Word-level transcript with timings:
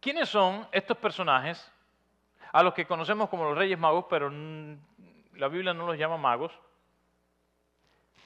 ¿Quiénes 0.00 0.28
son 0.28 0.66
estos 0.70 0.96
personajes 0.96 1.72
a 2.52 2.62
los 2.62 2.72
que 2.72 2.86
conocemos 2.86 3.28
como 3.28 3.44
los 3.44 3.58
Reyes 3.58 3.78
Magos, 3.78 4.06
pero 4.08 4.30
la 4.30 5.48
Biblia 5.48 5.74
no 5.74 5.86
los 5.86 5.98
llama 5.98 6.16
magos? 6.16 6.52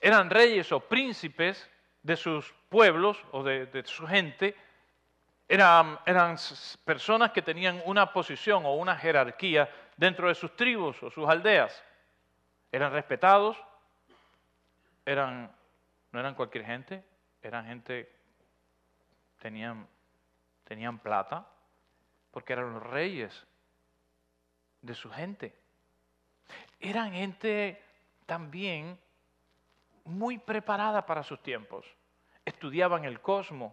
Eran 0.00 0.28
reyes 0.28 0.70
o 0.72 0.80
príncipes 0.80 1.70
de 2.02 2.16
sus 2.16 2.52
pueblos 2.68 3.24
o 3.30 3.42
de, 3.42 3.82
su 3.86 4.06
gente. 4.06 4.54
Eran, 5.48 5.98
personas 6.84 7.30
que 7.30 7.40
tenían 7.40 7.80
una 7.86 8.12
posición 8.12 8.66
o 8.66 8.74
una 8.74 8.96
jerarquía 8.96 9.70
dentro 9.96 10.28
de 10.28 10.34
sus 10.34 10.54
tribus 10.56 11.02
o 11.02 11.10
sus 11.10 11.28
aldeas. 11.28 11.82
Eran 12.70 12.92
respetados, 12.92 13.56
no 15.06 16.20
eran 16.20 16.34
cualquier 16.34 16.64
gente, 16.64 17.04
eran 17.42 17.66
gente, 17.66 18.10
tenían, 19.38 19.86
tenían 20.64 20.98
plata, 20.98 21.46
porque 22.32 22.54
eran 22.54 22.72
los 22.72 22.82
reyes 22.82 23.46
de 24.80 24.94
su 24.94 25.10
gente. 25.10 25.54
Eran 26.80 27.12
gente 27.12 27.80
también 28.26 28.98
muy 30.04 30.38
preparada 30.38 31.06
para 31.06 31.22
sus 31.22 31.40
tiempos. 31.42 31.86
Estudiaban 32.44 33.04
el 33.04 33.20
cosmos, 33.20 33.72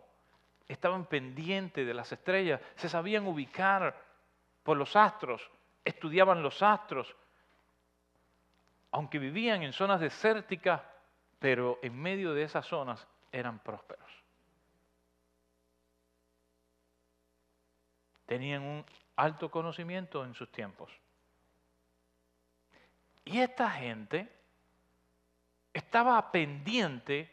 estaban 0.68 1.06
pendientes 1.06 1.88
de 1.88 1.94
las 1.94 2.12
estrellas, 2.12 2.62
se 2.76 2.90
sabían 2.90 3.26
ubicar 3.26 3.98
por 4.62 4.78
los 4.78 4.96
astros, 4.96 5.50
estudiaban 5.84 6.44
los 6.44 6.62
astros. 6.62 7.16
Aunque 8.92 9.18
vivían 9.18 9.64
en 9.64 9.74
zonas 9.74 10.00
desérticas, 10.00 10.82
pero 11.40 11.80
en 11.82 12.00
medio 12.00 12.34
de 12.34 12.44
esas 12.44 12.66
zonas 12.66 13.08
eran 13.32 13.60
prósperos. 13.60 14.09
Tenían 18.30 18.62
un 18.62 18.86
alto 19.16 19.50
conocimiento 19.50 20.24
en 20.24 20.36
sus 20.36 20.52
tiempos. 20.52 20.92
Y 23.26 23.40
esta 23.40 23.72
gente 23.72 24.32
estaba 25.74 26.32
pendiente 26.32 27.28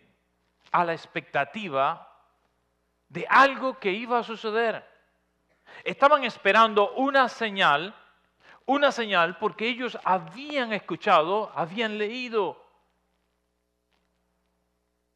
a 0.72 0.86
la 0.86 0.94
expectativa 0.94 2.18
de 3.10 3.26
algo 3.28 3.78
que 3.78 3.92
iba 3.92 4.20
a 4.20 4.22
suceder. 4.22 4.88
Estaban 5.84 6.24
esperando 6.24 6.94
una 6.94 7.28
señal, 7.28 7.94
una 8.64 8.90
señal 8.90 9.36
porque 9.36 9.68
ellos 9.68 9.98
habían 10.02 10.72
escuchado, 10.72 11.52
habían 11.54 11.98
leído 11.98 12.58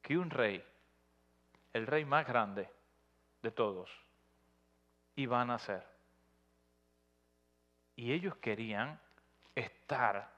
que 0.02 0.18
un 0.18 0.28
rey, 0.28 0.62
el 1.72 1.86
rey 1.86 2.04
más 2.04 2.26
grande 2.26 2.68
de 3.40 3.50
todos, 3.50 3.90
iba 5.16 5.40
a 5.40 5.44
nacer. 5.44 5.86
Y 7.96 8.12
ellos 8.12 8.36
querían 8.36 8.98
estar 9.54 10.32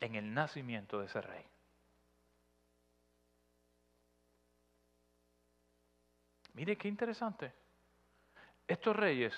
en 0.00 0.14
el 0.14 0.32
nacimiento 0.32 0.98
de 0.98 1.06
ese 1.06 1.20
rey. 1.20 1.44
Mire 6.54 6.76
qué 6.76 6.88
interesante. 6.88 7.52
Estos 8.66 8.94
reyes 8.94 9.34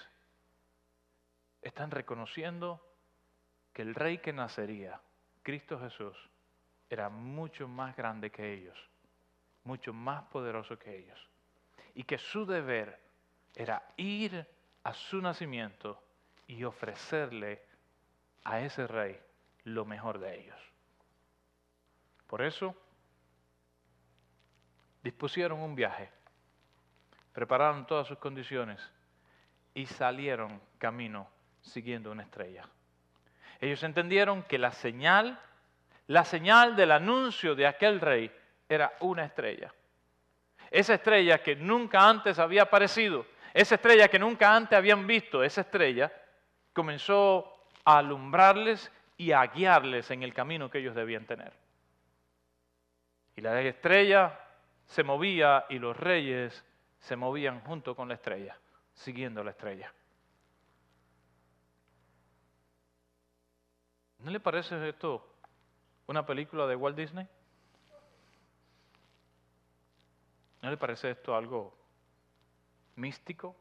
están 1.62 1.90
reconociendo 1.90 2.80
que 3.72 3.82
el 3.82 3.94
rey 3.94 4.18
que 4.18 4.32
nacería, 4.32 5.00
Cristo 5.42 5.78
Jesús, 5.78 6.16
era 6.88 7.08
mucho 7.08 7.66
más 7.66 7.96
grande 7.96 8.30
que 8.30 8.52
ellos, 8.52 8.78
mucho 9.64 9.92
más 9.92 10.24
poderoso 10.24 10.78
que 10.78 10.96
ellos. 10.96 11.28
Y 11.94 12.04
que 12.04 12.18
su 12.18 12.46
deber 12.46 13.00
era 13.54 13.82
ir 13.96 14.46
a 14.84 14.94
su 14.94 15.20
nacimiento 15.20 16.02
y 16.46 16.64
ofrecerle 16.64 17.62
a 18.44 18.60
ese 18.60 18.86
rey 18.86 19.18
lo 19.64 19.84
mejor 19.84 20.18
de 20.18 20.40
ellos. 20.40 20.58
Por 22.26 22.42
eso 22.42 22.74
dispusieron 25.02 25.60
un 25.60 25.74
viaje 25.74 26.10
prepararon 27.34 27.84
todas 27.84 28.06
sus 28.06 28.16
condiciones 28.18 28.80
y 29.74 29.84
salieron 29.86 30.62
camino 30.78 31.28
siguiendo 31.60 32.12
una 32.12 32.22
estrella. 32.22 32.66
Ellos 33.60 33.82
entendieron 33.82 34.44
que 34.44 34.56
la 34.56 34.70
señal, 34.70 35.38
la 36.06 36.24
señal 36.24 36.76
del 36.76 36.92
anuncio 36.92 37.56
de 37.56 37.66
aquel 37.66 38.00
rey 38.00 38.32
era 38.68 38.94
una 39.00 39.24
estrella. 39.24 39.74
Esa 40.70 40.94
estrella 40.94 41.42
que 41.42 41.56
nunca 41.56 42.08
antes 42.08 42.38
había 42.38 42.62
aparecido, 42.62 43.26
esa 43.54 43.76
estrella 43.76 44.08
que 44.08 44.18
nunca 44.18 44.54
antes 44.54 44.76
habían 44.76 45.06
visto, 45.06 45.44
esa 45.44 45.60
estrella 45.60 46.12
comenzó 46.72 47.68
a 47.84 47.98
alumbrarles 47.98 48.90
y 49.16 49.30
a 49.30 49.46
guiarles 49.46 50.10
en 50.10 50.24
el 50.24 50.34
camino 50.34 50.68
que 50.68 50.78
ellos 50.78 50.96
debían 50.96 51.24
tener. 51.24 51.52
Y 53.36 53.40
la 53.40 53.62
estrella 53.62 54.40
se 54.86 55.04
movía 55.04 55.66
y 55.68 55.78
los 55.78 55.96
reyes 55.96 56.64
se 56.98 57.14
movían 57.14 57.60
junto 57.60 57.94
con 57.94 58.08
la 58.08 58.14
estrella, 58.14 58.58
siguiendo 58.92 59.44
la 59.44 59.52
estrella. 59.52 59.92
¿No 64.18 64.32
le 64.32 64.40
parece 64.40 64.88
esto 64.88 65.24
una 66.08 66.26
película 66.26 66.66
de 66.66 66.74
Walt 66.74 66.96
Disney? 66.96 67.28
¿No 70.60 70.70
le 70.70 70.76
parece 70.76 71.12
esto 71.12 71.36
algo 71.36 71.83
místico? 72.96 73.56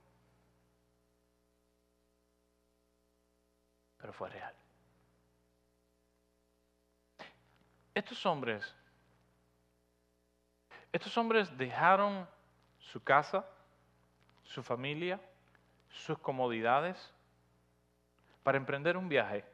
Pero 3.98 4.14
fue 4.14 4.30
real. 4.30 4.54
Estos 7.94 8.26
hombres, 8.26 8.76
estos 10.92 11.16
hombres 11.18 11.56
dejaron 11.58 12.28
su 12.80 13.04
casa, 13.04 13.46
su 14.44 14.64
familia, 14.64 15.22
sus 15.90 16.18
comodidades, 16.18 17.14
para 18.44 18.58
emprender 18.58 18.98
un 18.98 19.08
viaje 19.08 19.46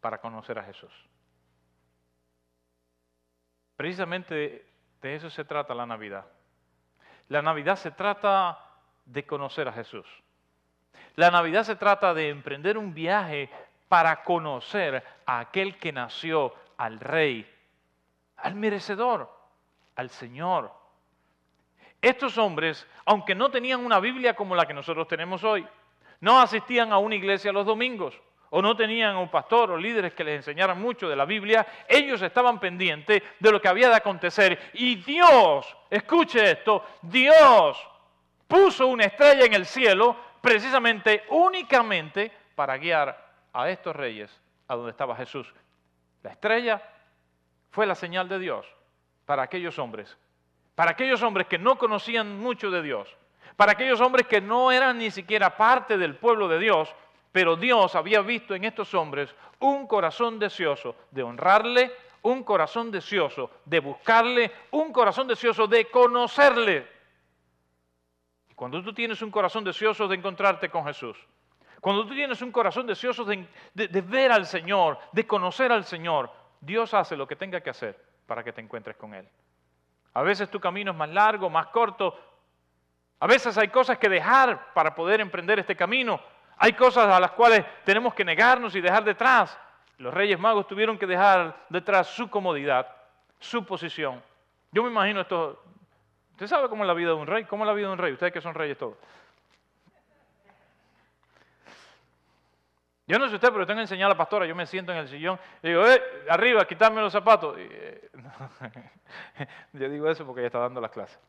para 0.00 0.18
conocer 0.18 0.58
a 0.58 0.64
Jesús. 0.64 0.92
Precisamente 3.76 4.66
de 5.00 5.14
eso 5.14 5.30
se 5.30 5.44
trata 5.44 5.74
la 5.74 5.86
Navidad. 5.86 6.26
La 7.28 7.42
Navidad 7.42 7.76
se 7.76 7.90
trata 7.90 8.63
de 9.04 9.24
conocer 9.24 9.68
a 9.68 9.72
Jesús. 9.72 10.06
La 11.16 11.30
Navidad 11.30 11.64
se 11.64 11.76
trata 11.76 12.14
de 12.14 12.28
emprender 12.28 12.76
un 12.76 12.94
viaje 12.94 13.48
para 13.88 14.22
conocer 14.24 15.02
a 15.26 15.40
aquel 15.40 15.78
que 15.78 15.92
nació, 15.92 16.54
al 16.76 16.98
Rey, 16.98 17.48
al 18.38 18.54
merecedor, 18.56 19.30
al 19.94 20.10
Señor, 20.10 20.72
estos 22.04 22.36
hombres, 22.36 22.86
aunque 23.06 23.34
no 23.34 23.50
tenían 23.50 23.84
una 23.84 23.98
Biblia 23.98 24.34
como 24.34 24.54
la 24.54 24.66
que 24.66 24.74
nosotros 24.74 25.08
tenemos 25.08 25.42
hoy, 25.42 25.66
no 26.20 26.38
asistían 26.38 26.92
a 26.92 26.98
una 26.98 27.14
iglesia 27.14 27.50
los 27.50 27.64
domingos, 27.64 28.20
o 28.50 28.60
no 28.60 28.76
tenían 28.76 29.16
un 29.16 29.30
pastor 29.30 29.70
o 29.70 29.78
líderes 29.78 30.12
que 30.12 30.22
les 30.22 30.36
enseñaran 30.36 30.80
mucho 30.80 31.08
de 31.08 31.16
la 31.16 31.24
Biblia, 31.24 31.66
ellos 31.88 32.20
estaban 32.20 32.60
pendientes 32.60 33.22
de 33.40 33.50
lo 33.50 33.60
que 33.60 33.68
había 33.68 33.88
de 33.88 33.96
acontecer. 33.96 34.70
Y 34.74 34.96
Dios, 34.96 35.74
escuche 35.88 36.50
esto, 36.50 36.84
Dios 37.00 37.78
puso 38.46 38.86
una 38.86 39.04
estrella 39.04 39.44
en 39.44 39.54
el 39.54 39.66
cielo 39.66 40.16
precisamente, 40.40 41.24
únicamente, 41.30 42.30
para 42.54 42.76
guiar 42.76 43.32
a 43.52 43.70
estos 43.70 43.94
reyes 43.94 44.30
a 44.68 44.76
donde 44.76 44.90
estaba 44.90 45.16
Jesús. 45.16 45.52
La 46.22 46.30
estrella 46.30 46.82
fue 47.70 47.86
la 47.86 47.94
señal 47.94 48.28
de 48.28 48.38
Dios 48.38 48.66
para 49.26 49.42
aquellos 49.42 49.78
hombres 49.78 50.16
para 50.74 50.92
aquellos 50.92 51.22
hombres 51.22 51.46
que 51.46 51.58
no 51.58 51.78
conocían 51.78 52.38
mucho 52.38 52.70
de 52.70 52.82
Dios, 52.82 53.08
para 53.56 53.72
aquellos 53.72 54.00
hombres 54.00 54.26
que 54.26 54.40
no 54.40 54.72
eran 54.72 54.98
ni 54.98 55.10
siquiera 55.10 55.56
parte 55.56 55.96
del 55.96 56.16
pueblo 56.16 56.48
de 56.48 56.58
Dios, 56.58 56.92
pero 57.32 57.56
Dios 57.56 57.94
había 57.94 58.20
visto 58.20 58.54
en 58.54 58.64
estos 58.64 58.94
hombres 58.94 59.34
un 59.60 59.86
corazón 59.86 60.38
deseoso 60.38 60.96
de 61.10 61.22
honrarle, 61.22 61.92
un 62.22 62.42
corazón 62.42 62.90
deseoso 62.90 63.50
de 63.64 63.80
buscarle, 63.80 64.50
un 64.72 64.92
corazón 64.92 65.28
deseoso 65.28 65.66
de 65.66 65.86
conocerle. 65.86 66.93
Cuando 68.64 68.82
tú 68.82 68.94
tienes 68.94 69.20
un 69.20 69.30
corazón 69.30 69.62
deseoso 69.62 70.08
de 70.08 70.16
encontrarte 70.16 70.70
con 70.70 70.86
Jesús, 70.86 71.18
cuando 71.82 72.06
tú 72.06 72.14
tienes 72.14 72.40
un 72.40 72.50
corazón 72.50 72.86
deseoso 72.86 73.22
de, 73.22 73.46
ver 73.74 74.32
al 74.32 74.46
Señor, 74.46 74.98
de 75.12 75.26
conocer 75.26 75.70
al 75.70 75.84
Señor, 75.84 76.30
Dios 76.62 76.94
hace 76.94 77.14
lo 77.14 77.28
que 77.28 77.36
tenga 77.36 77.60
que 77.60 77.68
hacer 77.68 78.02
para 78.26 78.42
que 78.42 78.54
te 78.54 78.62
encuentres 78.62 78.96
con 78.96 79.12
Él. 79.12 79.28
A 80.14 80.22
veces 80.22 80.50
tu 80.50 80.58
camino 80.60 80.92
es 80.92 80.96
más 80.96 81.10
largo, 81.10 81.50
más 81.50 81.66
corto. 81.66 82.18
A 83.20 83.26
veces 83.26 83.58
hay 83.58 83.68
cosas 83.68 83.98
que 83.98 84.08
dejar 84.08 84.72
para 84.72 84.94
poder 84.94 85.20
emprender 85.20 85.58
este 85.58 85.76
camino. 85.76 86.18
Hay 86.56 86.72
cosas 86.72 87.06
a 87.06 87.20
las 87.20 87.32
cuales 87.32 87.66
tenemos 87.84 88.14
que 88.14 88.24
negarnos 88.24 88.74
y 88.74 88.80
dejar 88.80 89.04
detrás. 89.04 89.58
Los 89.98 90.14
reyes 90.14 90.40
magos 90.40 90.66
tuvieron 90.66 90.96
que 90.96 91.06
dejar 91.06 91.66
detrás 91.68 92.06
su 92.06 92.30
comodidad, 92.30 92.88
su 93.38 93.62
posición. 93.66 94.22
Yo 94.72 94.82
me 94.82 94.88
imagino 94.88 95.20
esto. 95.20 95.62
¿Usted 96.34 96.46
sabe 96.48 96.68
cómo 96.68 96.82
es 96.82 96.88
la 96.88 96.94
vida 96.94 97.08
de 97.08 97.14
un 97.14 97.26
rey? 97.26 97.44
¿Cómo 97.44 97.64
es 97.64 97.68
la 97.68 97.74
vida 97.74 97.86
de 97.86 97.92
un 97.92 97.98
rey? 97.98 98.12
Ustedes 98.12 98.32
que 98.32 98.40
son 98.40 98.54
reyes 98.54 98.76
todos. 98.76 98.96
Yo 103.06 103.18
no 103.18 103.28
sé 103.28 103.34
usted, 103.34 103.52
pero 103.52 103.66
tengo 103.66 103.78
que 103.78 103.82
enseñar 103.82 104.06
a 104.06 104.08
la 104.10 104.16
pastora. 104.16 104.46
Yo 104.46 104.56
me 104.56 104.66
siento 104.66 104.90
en 104.90 104.98
el 104.98 105.08
sillón 105.08 105.38
y 105.62 105.68
digo, 105.68 105.86
eh, 105.86 106.02
arriba, 106.28 106.66
quitarme 106.66 107.00
los 107.02 107.12
zapatos. 107.12 107.54
Eh, 107.58 108.10
yo 109.72 109.88
digo 109.88 110.08
eso 110.08 110.24
porque 110.24 110.40
ella 110.40 110.46
está 110.48 110.58
dando 110.58 110.80
las 110.80 110.90
clases. 110.90 111.20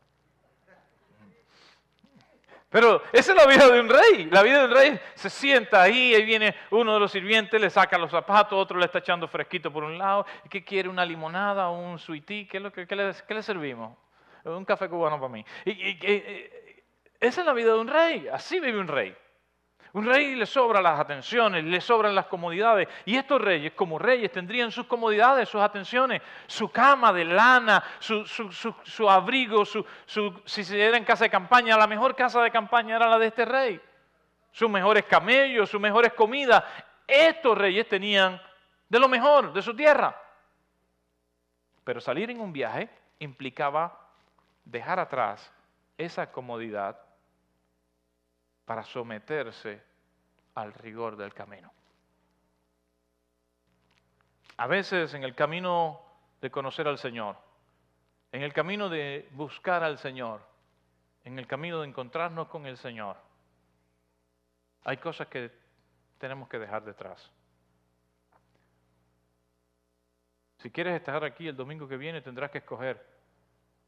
Pero 2.68 3.00
esa 3.12 3.32
es 3.32 3.38
la 3.38 3.46
vida 3.46 3.70
de 3.70 3.80
un 3.80 3.88
rey. 3.88 4.28
La 4.30 4.42
vida 4.42 4.58
de 4.58 4.64
un 4.64 4.70
rey 4.72 5.00
se 5.14 5.30
sienta 5.30 5.82
ahí, 5.82 6.14
ahí 6.14 6.24
viene 6.24 6.54
uno 6.70 6.94
de 6.94 7.00
los 7.00 7.12
sirvientes, 7.12 7.60
le 7.60 7.70
saca 7.70 7.96
los 7.96 8.10
zapatos, 8.10 8.58
otro 8.58 8.78
le 8.78 8.86
está 8.86 8.98
echando 8.98 9.28
fresquito 9.28 9.72
por 9.72 9.84
un 9.84 9.96
lado. 9.96 10.26
¿Qué 10.50 10.64
quiere? 10.64 10.88
¿Una 10.88 11.04
limonada 11.04 11.68
o 11.68 11.78
un 11.78 11.98
sweetie? 11.98 12.48
¿Qué, 12.48 12.56
es 12.56 12.62
lo 12.62 12.72
que, 12.72 12.86
qué, 12.86 12.96
le, 12.96 13.42
servimos? 13.42 13.96
Un 14.46 14.64
café 14.64 14.88
cubano 14.88 15.18
para 15.18 15.32
mí. 15.32 15.44
y, 15.64 15.98
esa 17.20 17.40
es 17.40 17.46
la 17.46 17.52
vida 17.52 17.72
de 17.72 17.78
un 17.78 17.88
rey. 17.88 18.28
Así 18.28 18.60
vive 18.60 18.78
un 18.78 18.88
rey. 18.88 19.16
Un 19.92 20.04
rey 20.04 20.34
le 20.34 20.44
sobran 20.44 20.82
las 20.82 21.00
atenciones, 21.00 21.64
le 21.64 21.80
sobran 21.80 22.14
las 22.14 22.26
comodidades. 22.26 22.86
Y 23.06 23.16
estos 23.16 23.40
reyes, 23.40 23.72
como 23.72 23.98
reyes, 23.98 24.30
tendrían 24.30 24.70
sus 24.70 24.86
comodidades, 24.86 25.48
sus 25.48 25.62
atenciones, 25.62 26.20
su 26.46 26.68
cama 26.68 27.14
de 27.14 27.24
lana, 27.24 27.82
su, 27.98 29.08
abrigo, 29.08 29.64
si 29.64 30.64
se 30.64 30.78
era 30.78 30.98
en 30.98 31.04
casa 31.04 31.24
de 31.24 31.30
campaña, 31.30 31.78
la 31.78 31.86
mejor 31.86 32.14
casa 32.14 32.42
de 32.42 32.50
campaña 32.50 32.96
era 32.96 33.08
la 33.08 33.18
de 33.18 33.28
este 33.28 33.46
rey. 33.46 33.80
Sus 34.52 34.68
mejores 34.68 35.04
camellos, 35.04 35.70
sus 35.70 35.80
mejores 35.80 36.12
comidas. 36.12 36.62
Estos 37.06 37.56
reyes 37.56 37.88
tenían 37.88 38.38
de 38.88 38.98
lo 38.98 39.08
mejor 39.08 39.52
de 39.52 39.62
su 39.62 39.74
tierra. 39.74 40.14
Pero 41.84 42.02
salir 42.02 42.30
en 42.30 42.40
un 42.40 42.52
viaje 42.52 42.90
implicaba 43.20 44.05
dejar 44.66 44.98
atrás 45.00 45.50
esa 45.96 46.30
comodidad 46.30 47.00
para 48.66 48.84
someterse 48.84 49.82
al 50.54 50.74
rigor 50.74 51.16
del 51.16 51.32
camino. 51.32 51.72
A 54.58 54.66
veces 54.66 55.14
en 55.14 55.22
el 55.22 55.34
camino 55.34 56.00
de 56.40 56.50
conocer 56.50 56.88
al 56.88 56.98
Señor, 56.98 57.36
en 58.32 58.42
el 58.42 58.52
camino 58.52 58.88
de 58.88 59.28
buscar 59.32 59.82
al 59.82 59.98
Señor, 59.98 60.40
en 61.24 61.38
el 61.38 61.46
camino 61.46 61.80
de 61.80 61.88
encontrarnos 61.88 62.48
con 62.48 62.66
el 62.66 62.76
Señor, 62.76 63.16
hay 64.84 64.96
cosas 64.98 65.28
que 65.28 65.50
tenemos 66.18 66.48
que 66.48 66.58
dejar 66.58 66.84
detrás. 66.84 67.30
Si 70.58 70.70
quieres 70.70 70.94
estar 70.94 71.22
aquí 71.22 71.48
el 71.48 71.56
domingo 71.56 71.86
que 71.86 71.96
viene, 71.96 72.20
tendrás 72.22 72.50
que 72.50 72.58
escoger, 72.58 73.15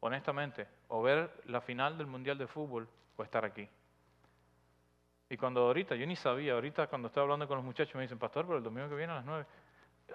honestamente, 0.01 0.67
o 0.87 1.01
ver 1.01 1.41
la 1.45 1.61
final 1.61 1.97
del 1.97 2.07
Mundial 2.07 2.37
de 2.37 2.47
Fútbol 2.47 2.87
o 3.15 3.23
estar 3.23 3.45
aquí. 3.45 3.67
Y 5.29 5.37
cuando 5.37 5.61
ahorita, 5.61 5.95
yo 5.95 6.07
ni 6.07 6.15
sabía, 6.15 6.53
ahorita 6.53 6.87
cuando 6.87 7.07
estaba 7.07 7.23
hablando 7.25 7.47
con 7.47 7.57
los 7.57 7.65
muchachos 7.65 7.95
me 7.95 8.01
dicen, 8.01 8.17
pastor, 8.17 8.45
pero 8.45 8.57
el 8.57 8.63
domingo 8.63 8.89
que 8.89 8.95
viene 8.95 9.13
a 9.13 9.17
las 9.17 9.25
nueve, 9.25 9.45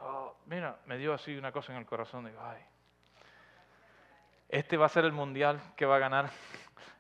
oh, 0.01 0.37
mira, 0.47 0.79
me 0.87 0.99
dio 0.99 1.15
así 1.15 1.37
una 1.37 1.53
cosa 1.53 1.73
en 1.73 1.79
el 1.79 1.87
corazón, 1.87 2.25
digo, 2.25 2.41
ay, 2.43 2.61
este 4.49 4.77
va 4.77 4.87
a 4.87 4.89
ser 4.89 5.05
el 5.05 5.13
mundial 5.13 5.61
que 5.77 5.87
va 5.87 5.97
a 5.97 5.99
ganar, 6.01 6.31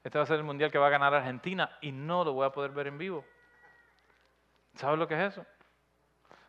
este 0.05 0.19
va 0.19 0.25
a 0.25 0.27
ser 0.27 0.37
el 0.37 0.45
mundial 0.45 0.71
que 0.71 0.79
va 0.79 0.87
a 0.87 0.91
ganar 0.91 1.15
Argentina 1.15 1.79
y 1.81 1.91
no 1.91 2.25
lo 2.25 2.33
voy 2.33 2.47
a 2.47 2.51
poder 2.51 2.71
ver 2.71 2.87
en 2.87 2.99
vivo. 2.99 3.25
¿Sabes 4.75 4.99
lo 4.99 5.07
que 5.09 5.15
es 5.15 5.33
eso? 5.33 5.47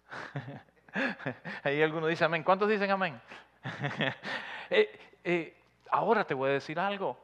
Ahí 1.63 1.81
alguno 1.81 2.07
dice 2.07 2.25
amén. 2.25 2.43
¿Cuántos 2.43 2.69
dicen 2.69 2.91
amén? 2.91 3.19
Eh, 4.71 4.99
eh, 5.23 5.64
ahora 5.91 6.25
te 6.25 6.33
voy 6.33 6.49
a 6.49 6.53
decir 6.53 6.79
algo. 6.79 7.17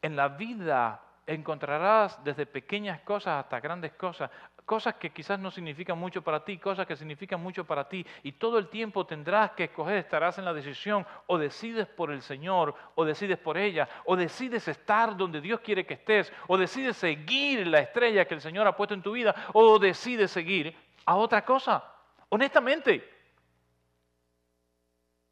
En 0.00 0.16
la 0.16 0.28
vida 0.28 1.00
encontrarás 1.26 2.22
desde 2.24 2.46
pequeñas 2.46 3.00
cosas 3.02 3.44
hasta 3.44 3.60
grandes 3.60 3.92
cosas, 3.92 4.30
cosas 4.64 4.94
que 4.94 5.10
quizás 5.10 5.38
no 5.38 5.50
significan 5.50 5.98
mucho 5.98 6.22
para 6.22 6.44
ti, 6.44 6.58
cosas 6.58 6.86
que 6.86 6.96
significan 6.96 7.40
mucho 7.40 7.64
para 7.64 7.88
ti, 7.88 8.04
y 8.22 8.32
todo 8.32 8.58
el 8.58 8.68
tiempo 8.68 9.06
tendrás 9.06 9.52
que 9.52 9.64
escoger, 9.64 9.98
estarás 9.98 10.38
en 10.38 10.44
la 10.44 10.52
decisión, 10.52 11.06
o 11.26 11.38
decides 11.38 11.86
por 11.86 12.10
el 12.10 12.22
Señor, 12.22 12.74
o 12.94 13.04
decides 13.04 13.38
por 13.38 13.56
ella, 13.56 13.88
o 14.04 14.16
decides 14.16 14.66
estar 14.68 15.16
donde 15.16 15.40
Dios 15.40 15.60
quiere 15.60 15.86
que 15.86 15.94
estés, 15.94 16.32
o 16.48 16.56
decides 16.56 16.96
seguir 16.96 17.66
la 17.66 17.80
estrella 17.80 18.24
que 18.24 18.34
el 18.34 18.40
Señor 18.40 18.66
ha 18.66 18.76
puesto 18.76 18.94
en 18.94 19.02
tu 19.02 19.12
vida, 19.12 19.34
o 19.52 19.78
decides 19.78 20.30
seguir 20.30 20.76
a 21.04 21.16
otra 21.16 21.44
cosa. 21.44 21.84
Honestamente, 22.28 23.08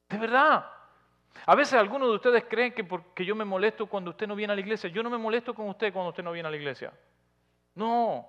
de 0.08 0.18
verdad, 0.18 0.66
a 1.46 1.54
veces 1.54 1.74
algunos 1.74 2.08
de 2.08 2.14
ustedes 2.16 2.44
creen 2.48 2.72
que 2.72 2.84
porque 2.84 3.24
yo 3.24 3.34
me 3.34 3.44
molesto 3.44 3.86
cuando 3.86 4.10
usted 4.10 4.26
no 4.26 4.34
viene 4.34 4.52
a 4.52 4.56
la 4.56 4.60
iglesia. 4.60 4.90
Yo 4.90 5.02
no 5.02 5.10
me 5.10 5.18
molesto 5.18 5.54
con 5.54 5.68
usted 5.68 5.92
cuando 5.92 6.10
usted 6.10 6.22
no 6.22 6.32
viene 6.32 6.48
a 6.48 6.50
la 6.50 6.56
iglesia. 6.56 6.92
No, 7.74 8.26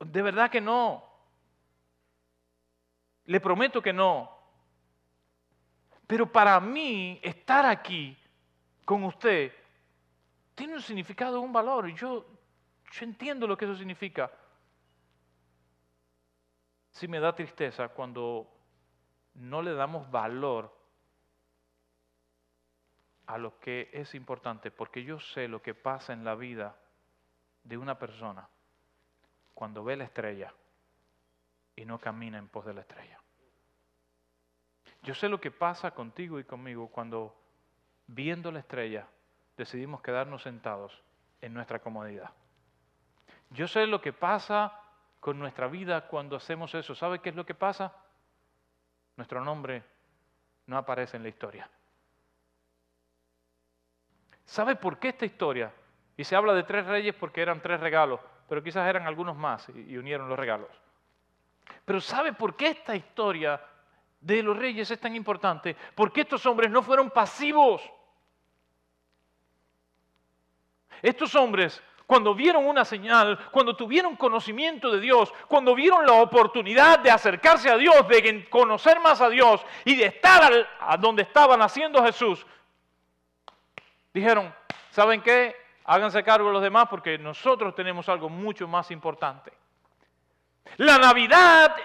de 0.00 0.22
verdad 0.22 0.50
que 0.50 0.60
no. 0.60 1.04
Le 3.24 3.40
prometo 3.40 3.82
que 3.82 3.92
no. 3.92 4.30
Pero 6.06 6.30
para 6.30 6.58
mí 6.60 7.20
estar 7.22 7.66
aquí 7.66 8.16
con 8.84 9.04
usted 9.04 9.52
tiene 10.54 10.74
un 10.74 10.82
significado, 10.82 11.40
un 11.40 11.52
valor. 11.52 11.88
Yo, 11.88 12.26
yo 12.92 13.04
entiendo 13.04 13.46
lo 13.46 13.56
que 13.56 13.64
eso 13.64 13.76
significa. 13.76 14.30
Sí 16.90 17.08
me 17.08 17.20
da 17.20 17.34
tristeza 17.34 17.88
cuando 17.88 18.48
no 19.34 19.60
le 19.60 19.74
damos 19.74 20.10
valor 20.10 20.75
a 23.26 23.38
lo 23.38 23.58
que 23.58 23.90
es 23.92 24.14
importante, 24.14 24.70
porque 24.70 25.02
yo 25.04 25.18
sé 25.18 25.48
lo 25.48 25.60
que 25.60 25.74
pasa 25.74 26.12
en 26.12 26.24
la 26.24 26.34
vida 26.34 26.76
de 27.64 27.76
una 27.76 27.98
persona 27.98 28.48
cuando 29.54 29.82
ve 29.82 29.96
la 29.96 30.04
estrella 30.04 30.52
y 31.74 31.84
no 31.84 31.98
camina 31.98 32.38
en 32.38 32.48
pos 32.48 32.64
de 32.64 32.74
la 32.74 32.82
estrella. 32.82 33.20
Yo 35.02 35.14
sé 35.14 35.28
lo 35.28 35.40
que 35.40 35.50
pasa 35.50 35.92
contigo 35.92 36.38
y 36.38 36.44
conmigo 36.44 36.88
cuando 36.88 37.36
viendo 38.06 38.50
la 38.52 38.60
estrella 38.60 39.06
decidimos 39.56 40.02
quedarnos 40.02 40.42
sentados 40.42 41.02
en 41.40 41.54
nuestra 41.54 41.80
comodidad. 41.80 42.30
Yo 43.50 43.68
sé 43.68 43.86
lo 43.86 44.00
que 44.00 44.12
pasa 44.12 44.80
con 45.20 45.38
nuestra 45.38 45.68
vida 45.68 46.08
cuando 46.08 46.36
hacemos 46.36 46.74
eso. 46.74 46.94
¿Sabe 46.94 47.20
qué 47.20 47.30
es 47.30 47.36
lo 47.36 47.46
que 47.46 47.54
pasa? 47.54 47.94
Nuestro 49.16 49.44
nombre 49.44 49.82
no 50.66 50.76
aparece 50.76 51.16
en 51.16 51.22
la 51.22 51.28
historia. 51.28 51.68
¿Sabe 54.46 54.76
por 54.76 54.98
qué 54.98 55.08
esta 55.08 55.26
historia? 55.26 55.72
Y 56.16 56.24
se 56.24 56.36
habla 56.36 56.54
de 56.54 56.62
tres 56.62 56.86
reyes 56.86 57.14
porque 57.14 57.42
eran 57.42 57.60
tres 57.60 57.80
regalos, 57.80 58.20
pero 58.48 58.62
quizás 58.62 58.88
eran 58.88 59.06
algunos 59.06 59.36
más 59.36 59.68
y, 59.68 59.96
unieron 59.98 60.28
los 60.28 60.38
regalos. 60.38 60.70
Pero 61.84 62.00
¿sabe 62.00 62.32
por 62.32 62.56
qué 62.56 62.68
esta 62.68 62.96
historia 62.96 63.60
de 64.20 64.42
los 64.42 64.56
reyes 64.56 64.90
es 64.90 65.00
tan 65.00 65.14
importante? 65.14 65.76
Porque 65.94 66.22
estos 66.22 66.46
hombres 66.46 66.70
no 66.70 66.82
fueron 66.82 67.10
pasivos. 67.10 67.82
Estos 71.02 71.34
hombres, 71.34 71.82
cuando 72.06 72.34
vieron 72.34 72.66
una 72.66 72.84
señal, 72.84 73.38
cuando 73.50 73.76
tuvieron 73.76 74.16
conocimiento 74.16 74.90
de 74.92 75.00
Dios, 75.00 75.34
cuando 75.48 75.74
vieron 75.74 76.06
la 76.06 76.14
oportunidad 76.14 77.00
de 77.00 77.10
acercarse 77.10 77.68
a 77.68 77.76
Dios, 77.76 78.08
de 78.08 78.48
conocer 78.48 79.00
más 79.00 79.20
a 79.20 79.28
Dios 79.28 79.60
y 79.84 79.96
de 79.96 80.06
estar 80.06 80.52
a 80.80 80.96
donde 80.96 81.22
estaba 81.22 81.56
naciendo 81.56 82.02
Jesús, 82.02 82.46
dijeron, 84.16 84.52
¿saben 84.90 85.20
qué? 85.20 85.54
Háganse 85.84 86.24
cargo 86.24 86.50
los 86.50 86.62
demás 86.62 86.88
porque 86.88 87.18
nosotros 87.18 87.74
tenemos 87.74 88.08
algo 88.08 88.28
mucho 88.28 88.66
más 88.66 88.90
importante. 88.90 89.52
La 90.78 90.98
Navidad 90.98 91.76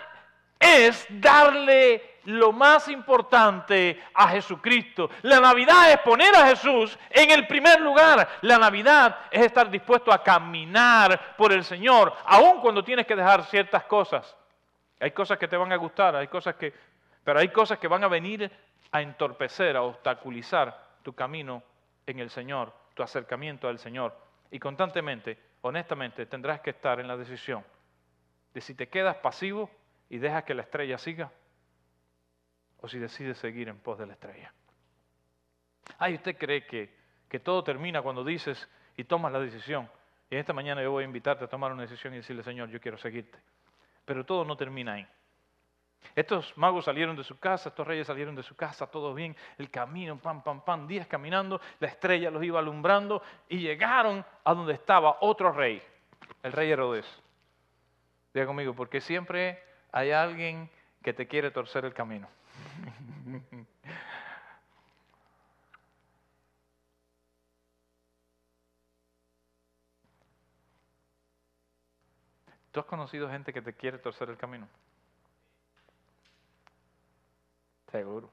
es 0.58 1.06
darle 1.10 2.20
lo 2.24 2.52
más 2.54 2.88
importante 2.88 4.02
a 4.14 4.30
Jesucristo. 4.30 5.10
La 5.24 5.42
Navidad 5.42 5.92
es 5.92 5.98
poner 6.00 6.34
a 6.36 6.48
Jesús 6.48 6.98
en 7.10 7.32
el 7.32 7.48
primer 7.48 7.82
lugar. 7.82 8.28
La 8.42 8.58
Navidad 8.58 9.20
es 9.30 9.42
estar 9.42 9.70
dispuesto 9.70 10.12
a 10.14 10.24
caminar 10.24 11.36
por 11.36 11.52
el 11.52 11.64
Señor, 11.64 12.16
aun 12.26 12.62
cuando 12.62 12.84
tienes 12.84 13.06
que 13.06 13.16
dejar 13.16 13.44
ciertas 13.46 13.84
cosas. 13.84 14.38
Hay 15.00 15.12
cosas 15.12 15.38
que 15.38 15.48
te 15.48 15.58
van 15.58 15.72
a 15.74 15.78
gustar, 15.78 16.16
hay 16.16 16.28
cosas 16.28 16.56
que, 16.56 16.74
pero 17.24 17.40
hay 17.40 17.50
cosas 17.50 17.78
que 17.78 17.88
van 17.88 18.04
a 18.04 18.08
venir 18.08 18.50
a 18.92 19.02
entorpecer, 19.02 19.76
a 19.76 19.82
obstaculizar 19.82 20.92
tu 21.04 21.14
camino 21.14 21.64
en 22.06 22.20
el 22.20 22.30
Señor, 22.30 22.74
tu 22.94 23.04
acercamiento 23.04 23.68
al 23.68 23.80
Señor. 23.80 24.18
Y 24.50 24.60
constantemente, 24.60 25.38
honestamente, 25.62 26.26
tendrás 26.26 26.62
que 26.62 26.72
estar 26.72 27.00
en 27.00 27.08
la 27.08 27.18
decisión 27.18 27.64
de 28.54 28.62
si 28.62 28.76
te 28.76 28.90
quedas 28.90 29.18
pasivo 29.18 29.70
y 30.10 30.18
dejas 30.18 30.44
que 30.44 30.54
la 30.54 30.64
estrella 30.64 30.98
siga 30.98 31.32
o 32.82 32.88
si 32.88 33.00
decides 33.00 33.38
seguir 33.38 33.70
en 33.70 33.80
pos 33.80 33.98
de 33.98 34.08
la 34.08 34.14
estrella. 34.14 34.54
Ay, 35.98 36.16
¿usted 36.16 36.38
cree 36.38 36.66
que, 36.66 36.94
que 37.30 37.40
todo 37.40 37.64
termina 37.64 38.02
cuando 38.02 38.24
dices 38.24 38.68
y 38.98 39.04
tomas 39.04 39.32
la 39.32 39.40
decisión? 39.40 39.90
Y 40.30 40.36
esta 40.36 40.54
mañana 40.54 40.82
yo 40.82 40.92
voy 40.92 41.04
a 41.04 41.06
invitarte 41.06 41.46
a 41.46 41.48
tomar 41.48 41.72
una 41.72 41.84
decisión 41.84 42.14
y 42.14 42.18
decirle, 42.18 42.44
Señor, 42.44 42.70
yo 42.70 42.80
quiero 42.80 42.98
seguirte. 42.98 43.38
Pero 44.06 44.26
todo 44.26 44.46
no 44.46 44.56
termina 44.58 44.94
ahí. 44.94 45.08
Estos 46.16 46.58
magos 46.58 46.86
salieron 46.86 47.16
de 47.16 47.24
su 47.24 47.40
casa, 47.40 47.70
estos 47.70 47.88
reyes 47.88 48.08
salieron 48.08 48.36
de 48.36 48.44
su 48.44 48.56
casa, 48.56 48.88
todo 48.88 49.14
bien, 49.14 49.36
el 49.58 49.70
camino, 49.70 50.18
pam, 50.20 50.44
pam, 50.44 50.62
pam, 50.62 50.88
días 50.88 51.08
caminando, 51.08 51.62
la 51.80 51.88
estrella 51.88 52.30
los 52.30 52.44
iba 52.44 52.60
alumbrando 52.60 53.22
y 53.48 53.60
llegaron 53.60 54.26
a 54.44 54.54
donde 54.54 54.74
estaba 54.74 55.18
otro 55.22 55.52
rey, 55.52 55.82
el 56.44 56.52
rey 56.52 56.72
Herodes. 56.72 57.06
Diga 58.34 58.46
conmigo, 58.46 58.74
porque 58.74 59.00
siempre 59.02 59.62
hay 59.92 60.12
alguien 60.12 60.70
que 61.02 61.14
te 61.14 61.28
quiere 61.28 61.52
torcer 61.52 61.86
el 61.86 61.94
camino. 61.94 62.28
¿Tú 72.72 72.80
has 72.80 72.86
conocido 72.86 73.30
gente 73.30 73.52
que 73.52 73.62
te 73.62 73.74
quiere 73.74 73.98
torcer 73.98 74.30
el 74.30 74.38
camino? 74.38 74.68
Seguro. 77.92 78.30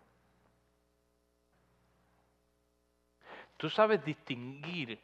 Tú 3.57 3.69
sabes 3.69 4.05
distinguir 4.05 5.01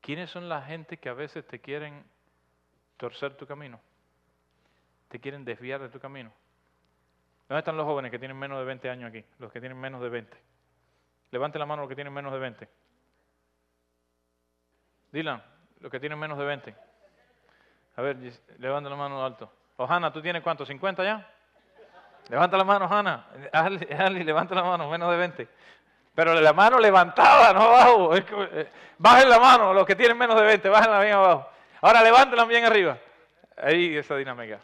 quiénes 0.00 0.30
son 0.30 0.48
la 0.48 0.62
gente 0.62 0.96
que 0.96 1.08
a 1.08 1.14
veces 1.14 1.46
te 1.46 1.60
quieren 1.60 2.04
torcer 2.96 3.36
tu 3.36 3.46
camino, 3.46 3.80
te 5.08 5.18
quieren 5.18 5.44
desviar 5.44 5.80
de 5.80 5.88
tu 5.88 5.98
camino. 5.98 6.32
¿Dónde 7.48 7.58
están 7.60 7.76
los 7.76 7.86
jóvenes 7.86 8.10
que 8.10 8.18
tienen 8.18 8.38
menos 8.38 8.58
de 8.58 8.64
20 8.64 8.90
años 8.90 9.08
aquí? 9.08 9.24
Los 9.38 9.50
que 9.50 9.58
tienen 9.58 9.78
menos 9.78 10.00
de 10.02 10.08
20. 10.08 10.36
Levante 11.30 11.58
la 11.58 11.66
mano 11.66 11.82
los 11.82 11.88
que 11.88 11.94
tienen 11.94 12.12
menos 12.12 12.32
de 12.32 12.38
20. 12.38 12.68
Dylan, 15.10 15.42
los 15.80 15.90
que 15.90 15.98
tienen 15.98 16.18
menos 16.18 16.38
de 16.38 16.44
20. 16.44 16.76
A 17.96 18.02
ver, 18.02 18.16
levanta 18.58 18.88
la 18.90 18.96
mano 18.96 19.24
alto. 19.24 19.50
Ojana, 19.78 20.12
¿tú 20.12 20.22
tienes 20.22 20.42
cuánto? 20.42 20.64
¿50 20.64 21.02
ya? 21.02 21.37
Levanta 22.28 22.56
la 22.56 22.64
mano, 22.64 22.86
Hanna. 22.86 23.26
Ali, 23.52 24.24
levanta 24.24 24.54
la 24.54 24.62
mano, 24.62 24.90
menos 24.90 25.10
de 25.10 25.16
20. 25.16 25.48
Pero 26.14 26.34
la 26.34 26.52
mano 26.52 26.78
levantada, 26.78 27.52
no 27.52 27.62
abajo. 27.62 28.16
Eh, 28.16 28.68
bajen 28.98 29.28
la 29.28 29.38
mano, 29.38 29.72
los 29.72 29.86
que 29.86 29.94
tienen 29.94 30.18
menos 30.18 30.36
de 30.36 30.42
20, 30.42 30.68
bájenla 30.68 31.00
bien 31.00 31.14
abajo. 31.14 31.48
Ahora 31.80 32.02
levántenla 32.02 32.44
bien 32.44 32.64
arriba. 32.64 32.98
Ahí 33.56 33.96
esa 33.96 34.16
dinámica. 34.16 34.60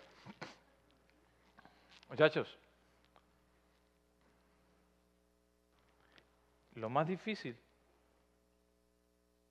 Muchachos, 2.09 2.57
lo 6.75 6.89
más 6.89 7.07
difícil, 7.07 7.57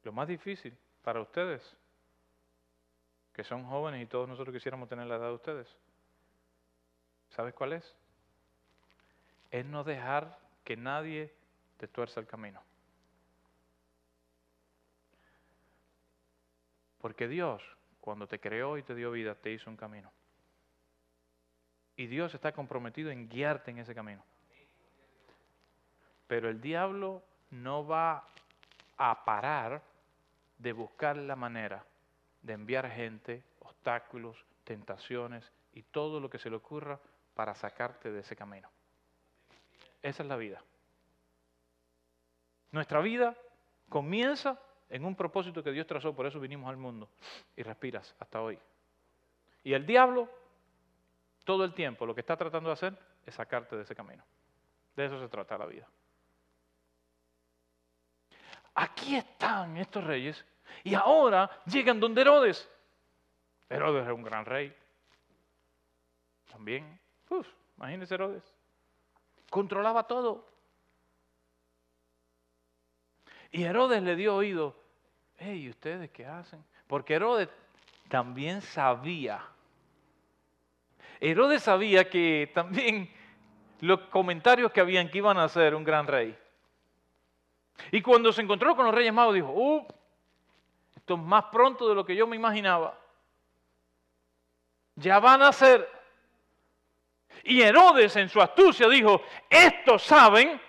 lo 0.03 0.11
más 0.13 0.27
difícil 0.27 0.77
para 1.01 1.19
ustedes, 1.19 1.75
que 3.33 3.43
son 3.43 3.65
jóvenes 3.65 4.01
y 4.01 4.05
todos 4.05 4.29
nosotros 4.29 4.53
quisiéramos 4.53 4.87
tener 4.87 5.07
la 5.07 5.15
edad 5.15 5.27
de 5.27 5.33
ustedes, 5.33 5.67
¿sabes 7.29 7.53
cuál 7.53 7.73
es? 7.73 7.95
Es 9.53 9.63
no 9.67 9.83
dejar 9.83 10.39
que 10.63 10.75
nadie 10.75 11.31
te 11.77 11.87
tuerza 11.87 12.19
el 12.19 12.25
camino. 12.25 12.59
Porque 16.97 17.27
Dios, 17.27 17.61
cuando 18.01 18.25
te 18.25 18.39
creó 18.39 18.79
y 18.79 18.81
te 18.81 18.95
dio 18.95 19.11
vida, 19.11 19.35
te 19.35 19.51
hizo 19.51 19.69
un 19.69 19.77
camino. 19.77 20.11
Y 21.95 22.07
Dios 22.07 22.33
está 22.33 22.51
comprometido 22.51 23.11
en 23.11 23.29
guiarte 23.29 23.69
en 23.69 23.77
ese 23.77 23.93
camino. 23.93 24.25
Pero 26.25 26.49
el 26.49 26.59
diablo 26.59 27.21
no 27.51 27.85
va 27.85 28.27
a 28.97 29.23
parar 29.23 29.83
de 30.57 30.73
buscar 30.73 31.15
la 31.15 31.35
manera 31.35 31.85
de 32.41 32.53
enviar 32.53 32.89
gente, 32.89 33.43
obstáculos, 33.59 34.43
tentaciones 34.63 35.51
y 35.73 35.83
todo 35.83 36.19
lo 36.19 36.27
que 36.27 36.39
se 36.39 36.49
le 36.49 36.55
ocurra 36.55 36.99
para 37.35 37.53
sacarte 37.53 38.11
de 38.11 38.21
ese 38.21 38.35
camino. 38.35 38.67
Esa 40.03 40.21
es 40.21 40.29
la 40.29 40.35
vida. 40.35 40.61
Nuestra 42.71 42.99
vida 42.99 43.35
comienza 43.89 44.59
en 44.89 45.05
un 45.05 45.15
propósito 45.15 45.63
que 45.63 45.71
Dios 45.71 45.87
trazó, 45.87 46.13
por 46.13 46.25
eso 46.25 46.39
vinimos 46.39 46.69
al 46.69 46.77
mundo. 46.77 47.09
Y 47.55 47.63
respiras 47.63 48.13
hasta 48.19 48.41
hoy. 48.41 48.59
Y 49.63 49.73
el 49.73 49.85
diablo, 49.85 50.29
todo 51.45 51.63
el 51.63 51.73
tiempo, 51.73 52.05
lo 52.05 52.13
que 52.13 52.21
está 52.21 52.35
tratando 52.35 52.69
de 52.69 52.73
hacer 52.73 52.97
es 53.25 53.33
sacarte 53.33 53.77
de 53.77 53.83
ese 53.83 53.95
camino. 53.95 54.23
De 54.95 55.05
eso 55.05 55.19
se 55.19 55.29
trata 55.29 55.57
la 55.57 55.65
vida. 55.65 55.87
Aquí 58.75 59.15
están 59.15 59.77
estos 59.77 60.03
reyes 60.03 60.43
y 60.83 60.95
ahora 60.95 61.49
llegan 61.65 61.99
donde 61.99 62.21
Herodes. 62.21 62.69
Herodes 63.69 64.03
era 64.03 64.13
un 64.13 64.23
gran 64.23 64.45
rey. 64.45 64.75
También, 66.51 66.99
uf, 67.29 67.47
imagínense 67.77 68.13
Herodes. 68.15 68.52
Controlaba 69.53 70.07
todo. 70.07 70.47
Y 73.51 73.61
Herodes 73.61 74.01
le 74.01 74.15
dio 74.15 74.35
oído. 74.35 74.75
Hey, 75.37 75.69
¿ustedes 75.69 76.09
qué 76.09 76.25
hacen? 76.25 76.65
Porque 76.87 77.13
Herodes 77.13 77.49
también 78.09 78.63
sabía. 78.63 79.45
Herodes 81.19 81.61
sabía 81.61 82.09
que 82.09 82.49
también 82.55 83.13
los 83.81 83.99
comentarios 84.09 84.71
que 84.71 84.81
habían 84.81 85.07
que 85.11 85.19
iban 85.19 85.37
a 85.37 85.47
ser 85.47 85.75
un 85.75 85.83
gran 85.83 86.07
rey. 86.07 86.35
Y 87.91 88.01
cuando 88.01 88.33
se 88.33 88.41
encontró 88.41 88.75
con 88.75 88.85
los 88.85 88.95
reyes 88.95 89.13
magos 89.13 89.35
dijo, 89.35 89.51
uh, 89.51 89.85
esto 90.95 91.13
es 91.13 91.21
más 91.21 91.43
pronto 91.51 91.87
de 91.87 91.93
lo 91.93 92.03
que 92.03 92.15
yo 92.15 92.25
me 92.25 92.35
imaginaba. 92.35 92.99
Ya 94.95 95.19
van 95.19 95.43
a 95.43 95.53
ser. 95.53 95.87
Y 97.43 97.61
Herodes 97.61 98.15
en 98.15 98.29
su 98.29 98.41
astucia 98.41 98.87
dijo, 98.87 99.23
estos 99.49 100.03
saben 100.03 100.59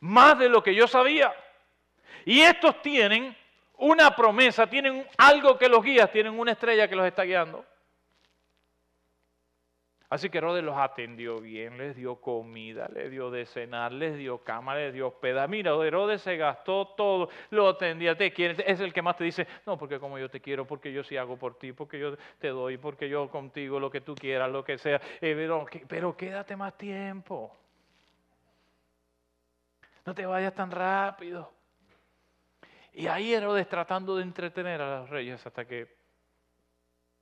más 0.00 0.38
de 0.38 0.48
lo 0.48 0.62
que 0.62 0.74
yo 0.74 0.86
sabía. 0.86 1.34
Y 2.24 2.40
estos 2.40 2.80
tienen 2.82 3.36
una 3.76 4.14
promesa, 4.14 4.66
tienen 4.66 5.06
algo 5.18 5.58
que 5.58 5.68
los 5.68 5.82
guía, 5.82 6.06
tienen 6.10 6.38
una 6.38 6.52
estrella 6.52 6.88
que 6.88 6.96
los 6.96 7.06
está 7.06 7.24
guiando. 7.24 7.64
Así 10.12 10.28
que 10.28 10.36
Herodes 10.36 10.62
los 10.62 10.76
atendió 10.76 11.40
bien, 11.40 11.78
les 11.78 11.96
dio 11.96 12.16
comida, 12.16 12.86
les 12.92 13.10
dio 13.10 13.30
de 13.30 13.46
cenar, 13.46 13.92
les 13.92 14.14
dio 14.18 14.44
cama, 14.44 14.74
les 14.74 14.92
dio 14.92 15.08
hospeda. 15.08 15.46
Mira, 15.46 15.70
Herodes 15.70 16.20
se 16.20 16.36
gastó 16.36 16.88
todo, 16.88 17.30
lo 17.48 17.66
atendía, 17.70 18.14
te 18.14 18.30
quiere, 18.30 18.62
es 18.70 18.78
el 18.80 18.92
que 18.92 19.00
más 19.00 19.16
te 19.16 19.24
dice, 19.24 19.48
no, 19.64 19.78
porque 19.78 19.98
como 19.98 20.18
yo 20.18 20.28
te 20.28 20.42
quiero, 20.42 20.66
porque 20.66 20.92
yo 20.92 21.02
sí 21.02 21.16
hago 21.16 21.38
por 21.38 21.58
ti, 21.58 21.72
porque 21.72 21.98
yo 21.98 22.14
te 22.38 22.48
doy, 22.48 22.76
porque 22.76 23.08
yo 23.08 23.30
contigo 23.30 23.80
lo 23.80 23.90
que 23.90 24.02
tú 24.02 24.14
quieras, 24.14 24.50
lo 24.50 24.62
que 24.62 24.76
sea. 24.76 25.00
Eh, 25.22 25.32
pero, 25.34 25.64
pero 25.88 26.14
quédate 26.14 26.56
más 26.56 26.76
tiempo. 26.76 27.56
No 30.04 30.14
te 30.14 30.26
vayas 30.26 30.52
tan 30.52 30.70
rápido. 30.70 31.50
Y 32.92 33.06
ahí 33.06 33.32
Herodes 33.32 33.66
tratando 33.66 34.14
de 34.16 34.24
entretener 34.24 34.82
a 34.82 34.98
los 35.00 35.08
reyes 35.08 35.46
hasta 35.46 35.64
que 35.64 35.88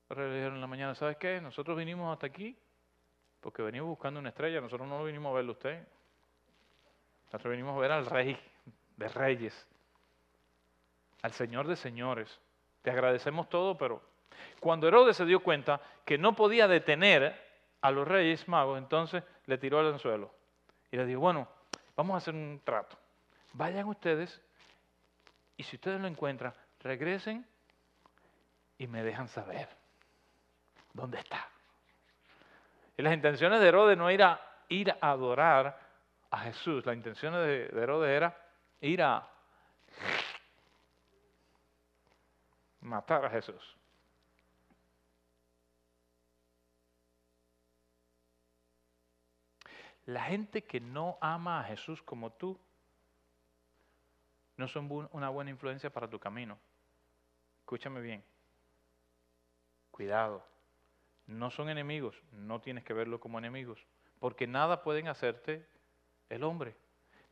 reyes 0.08 0.34
dijeron 0.34 0.56
en 0.56 0.60
la 0.60 0.66
mañana, 0.66 0.96
¿sabes 0.96 1.18
qué? 1.18 1.40
Nosotros 1.40 1.78
vinimos 1.78 2.12
hasta 2.12 2.26
aquí 2.26 2.58
porque 3.40 3.62
venimos 3.62 3.88
buscando 3.88 4.20
una 4.20 4.28
estrella, 4.28 4.60
nosotros 4.60 4.88
no 4.88 5.02
vinimos 5.04 5.30
a 5.30 5.36
verlo 5.36 5.52
usted. 5.52 5.86
Nosotros 7.26 7.52
vinimos 7.52 7.76
a 7.76 7.80
ver 7.80 7.92
al 7.92 8.06
rey 8.06 8.38
de 8.96 9.08
reyes, 9.08 9.66
al 11.22 11.32
Señor 11.32 11.66
de 11.66 11.76
señores. 11.76 12.40
Te 12.82 12.90
agradecemos 12.90 13.48
todo, 13.48 13.78
pero 13.78 14.02
cuando 14.58 14.88
Herodes 14.88 15.16
se 15.16 15.24
dio 15.24 15.40
cuenta 15.40 15.80
que 16.04 16.18
no 16.18 16.34
podía 16.34 16.68
detener 16.68 17.48
a 17.80 17.90
los 17.90 18.06
reyes 18.06 18.46
magos, 18.48 18.78
entonces 18.78 19.22
le 19.46 19.58
tiró 19.58 19.78
al 19.78 19.92
anzuelo 19.92 20.30
y 20.90 20.96
le 20.96 21.06
dijo, 21.06 21.20
bueno, 21.20 21.48
vamos 21.96 22.14
a 22.14 22.18
hacer 22.18 22.34
un 22.34 22.60
trato. 22.64 22.98
Vayan 23.54 23.86
ustedes 23.86 24.40
y 25.56 25.62
si 25.62 25.76
ustedes 25.76 26.00
lo 26.00 26.06
encuentran, 26.06 26.54
regresen 26.80 27.46
y 28.78 28.86
me 28.86 29.02
dejan 29.02 29.28
saber 29.28 29.68
dónde 30.92 31.18
está. 31.18 31.48
Y 33.00 33.02
las 33.02 33.14
intenciones 33.14 33.62
de 33.62 33.68
Herodes 33.68 33.96
no 33.96 34.10
era 34.10 34.38
ir 34.68 34.90
a 34.90 34.98
adorar 35.00 35.74
a 36.30 36.40
Jesús, 36.40 36.84
las 36.84 36.94
intenciones 36.94 37.40
de 37.40 37.82
Herodes 37.82 38.10
era 38.10 38.38
ir 38.82 39.00
a 39.00 39.26
matar 42.82 43.24
a 43.24 43.30
Jesús. 43.30 43.78
La 50.04 50.24
gente 50.24 50.64
que 50.64 50.78
no 50.78 51.16
ama 51.22 51.60
a 51.60 51.64
Jesús 51.64 52.02
como 52.02 52.30
tú 52.32 52.60
no 54.58 54.68
son 54.68 55.08
una 55.12 55.30
buena 55.30 55.50
influencia 55.50 55.88
para 55.88 56.06
tu 56.06 56.18
camino. 56.18 56.58
Escúchame 57.60 58.02
bien. 58.02 58.22
Cuidado. 59.90 60.44
No 61.30 61.50
son 61.50 61.68
enemigos, 61.68 62.20
no 62.32 62.60
tienes 62.60 62.84
que 62.84 62.92
verlo 62.92 63.20
como 63.20 63.38
enemigos, 63.38 63.86
porque 64.18 64.46
nada 64.46 64.82
pueden 64.82 65.08
hacerte 65.08 65.66
el 66.28 66.42
hombre. 66.42 66.74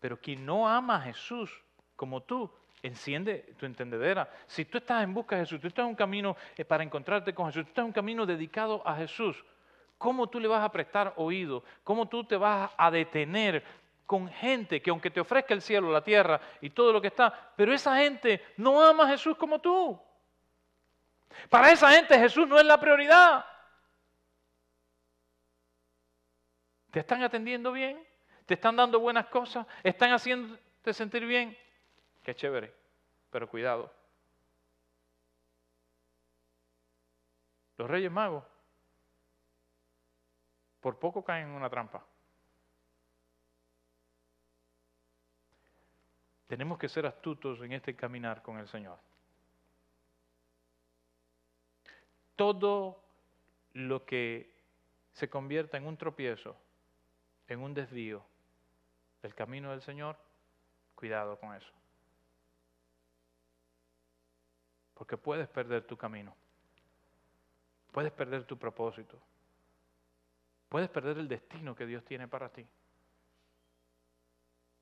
Pero 0.00 0.21
quien 0.21 0.47
no 0.47 0.69
ama 0.69 0.97
a 0.97 1.00
Jesús 1.00 1.50
como 1.97 2.23
tú, 2.23 2.50
enciende 2.83 3.55
tu 3.59 3.67
entendedera. 3.67 4.33
Si 4.47 4.64
tú 4.64 4.78
estás 4.78 5.02
en 5.02 5.12
busca 5.12 5.35
de 5.35 5.43
Jesús, 5.43 5.61
tú 5.61 5.67
estás 5.67 5.83
en 5.83 5.90
un 5.90 5.97
camino 5.97 6.37
eh, 6.57 6.64
para 6.64 6.85
encontrarte 6.85 7.35
con 7.35 7.47
Jesús, 7.47 7.64
tú 7.64 7.69
estás 7.71 7.83
en 7.83 7.87
un 7.87 7.93
camino 7.93 8.25
dedicado 8.25 8.87
a 8.87 8.95
Jesús, 8.95 9.45
¿Cómo 9.99 10.28
tú 10.28 10.38
le 10.38 10.47
vas 10.47 10.64
a 10.64 10.71
prestar 10.71 11.12
oído? 11.17 11.64
¿Cómo 11.83 12.07
tú 12.07 12.23
te 12.23 12.37
vas 12.37 12.71
a 12.76 12.90
detener 12.90 13.64
con 14.07 14.28
gente 14.28 14.81
que 14.81 14.90
aunque 14.90 15.11
te 15.11 15.21
ofrezca 15.21 15.52
el 15.52 15.61
cielo, 15.61 15.90
la 15.90 16.02
tierra 16.02 16.40
y 16.61 16.71
todo 16.71 16.93
lo 16.93 17.00
que 17.00 17.09
está, 17.09 17.52
pero 17.57 17.75
esa 17.75 17.97
gente 17.99 18.40
no 18.57 18.81
ama 18.81 19.05
a 19.05 19.09
Jesús 19.09 19.37
como 19.37 19.61
tú? 19.61 20.00
Para 21.50 21.73
esa 21.73 21.90
gente 21.90 22.17
Jesús 22.17 22.49
no 22.49 22.59
es 22.61 22.64
la 22.64 22.78
prioridad. 22.78 23.45
¿Te 26.90 27.00
están 27.00 27.23
atendiendo 27.23 27.73
bien? 27.73 28.07
¿Te 28.47 28.54
están 28.54 28.76
dando 28.76 28.99
buenas 29.00 29.26
cosas? 29.26 29.66
¿Están 29.83 30.12
haciéndote 30.12 30.92
sentir 30.95 31.26
bien? 31.26 31.57
Qué 32.23 32.35
chévere, 32.35 32.75
pero 33.30 33.49
cuidado. 33.49 33.92
Los 37.76 37.88
reyes 37.88 38.11
magos 38.11 38.45
por 40.80 40.99
poco 40.99 41.25
caen 41.25 41.49
en 41.49 41.54
una 41.54 41.68
trampa. 41.68 42.04
Tenemos 46.47 46.78
que 46.78 46.88
ser 46.88 47.04
astutos 47.04 47.61
en 47.61 47.73
este 47.73 47.95
caminar 47.95 48.42
con 48.42 48.59
el 48.59 48.66
Señor. 48.68 48.99
Todo 52.37 53.04
lo 53.75 54.07
que 54.07 54.57
se 55.12 55.28
convierta 55.28 55.76
en 55.76 55.87
un 55.87 55.97
tropiezo, 55.97 56.57
en 57.49 57.61
un 57.61 57.75
desvío 57.75 58.25
del 59.23 59.35
camino 59.35 59.71
del 59.71 59.83
Señor, 59.83 60.17
cuidado 60.95 61.38
con 61.38 61.55
eso. 61.55 61.73
Porque 64.95 65.17
puedes 65.17 65.49
perder 65.49 65.87
tu 65.87 65.97
camino. 65.97 66.35
Puedes 67.93 68.12
perder 68.12 68.45
tu 68.45 68.59
propósito. 68.59 69.19
Puedes 70.69 70.90
perder 70.90 71.19
el 71.19 71.28
destino 71.28 71.75
que 71.75 71.87
Dios 71.87 72.05
tiene 72.05 72.28
para 72.28 72.50
ti. 72.50 72.67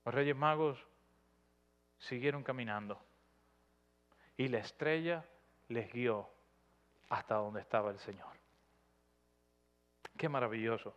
Los 0.03 0.13
reyes 0.13 0.35
magos 0.35 0.79
siguieron 1.99 2.43
caminando 2.43 2.99
y 4.37 4.47
la 4.47 4.59
estrella 4.59 5.25
les 5.69 5.91
guió 5.91 6.29
hasta 7.09 7.35
donde 7.35 7.61
estaba 7.61 7.91
el 7.91 7.99
Señor. 7.99 8.35
Qué 10.17 10.29
maravilloso. 10.29 10.95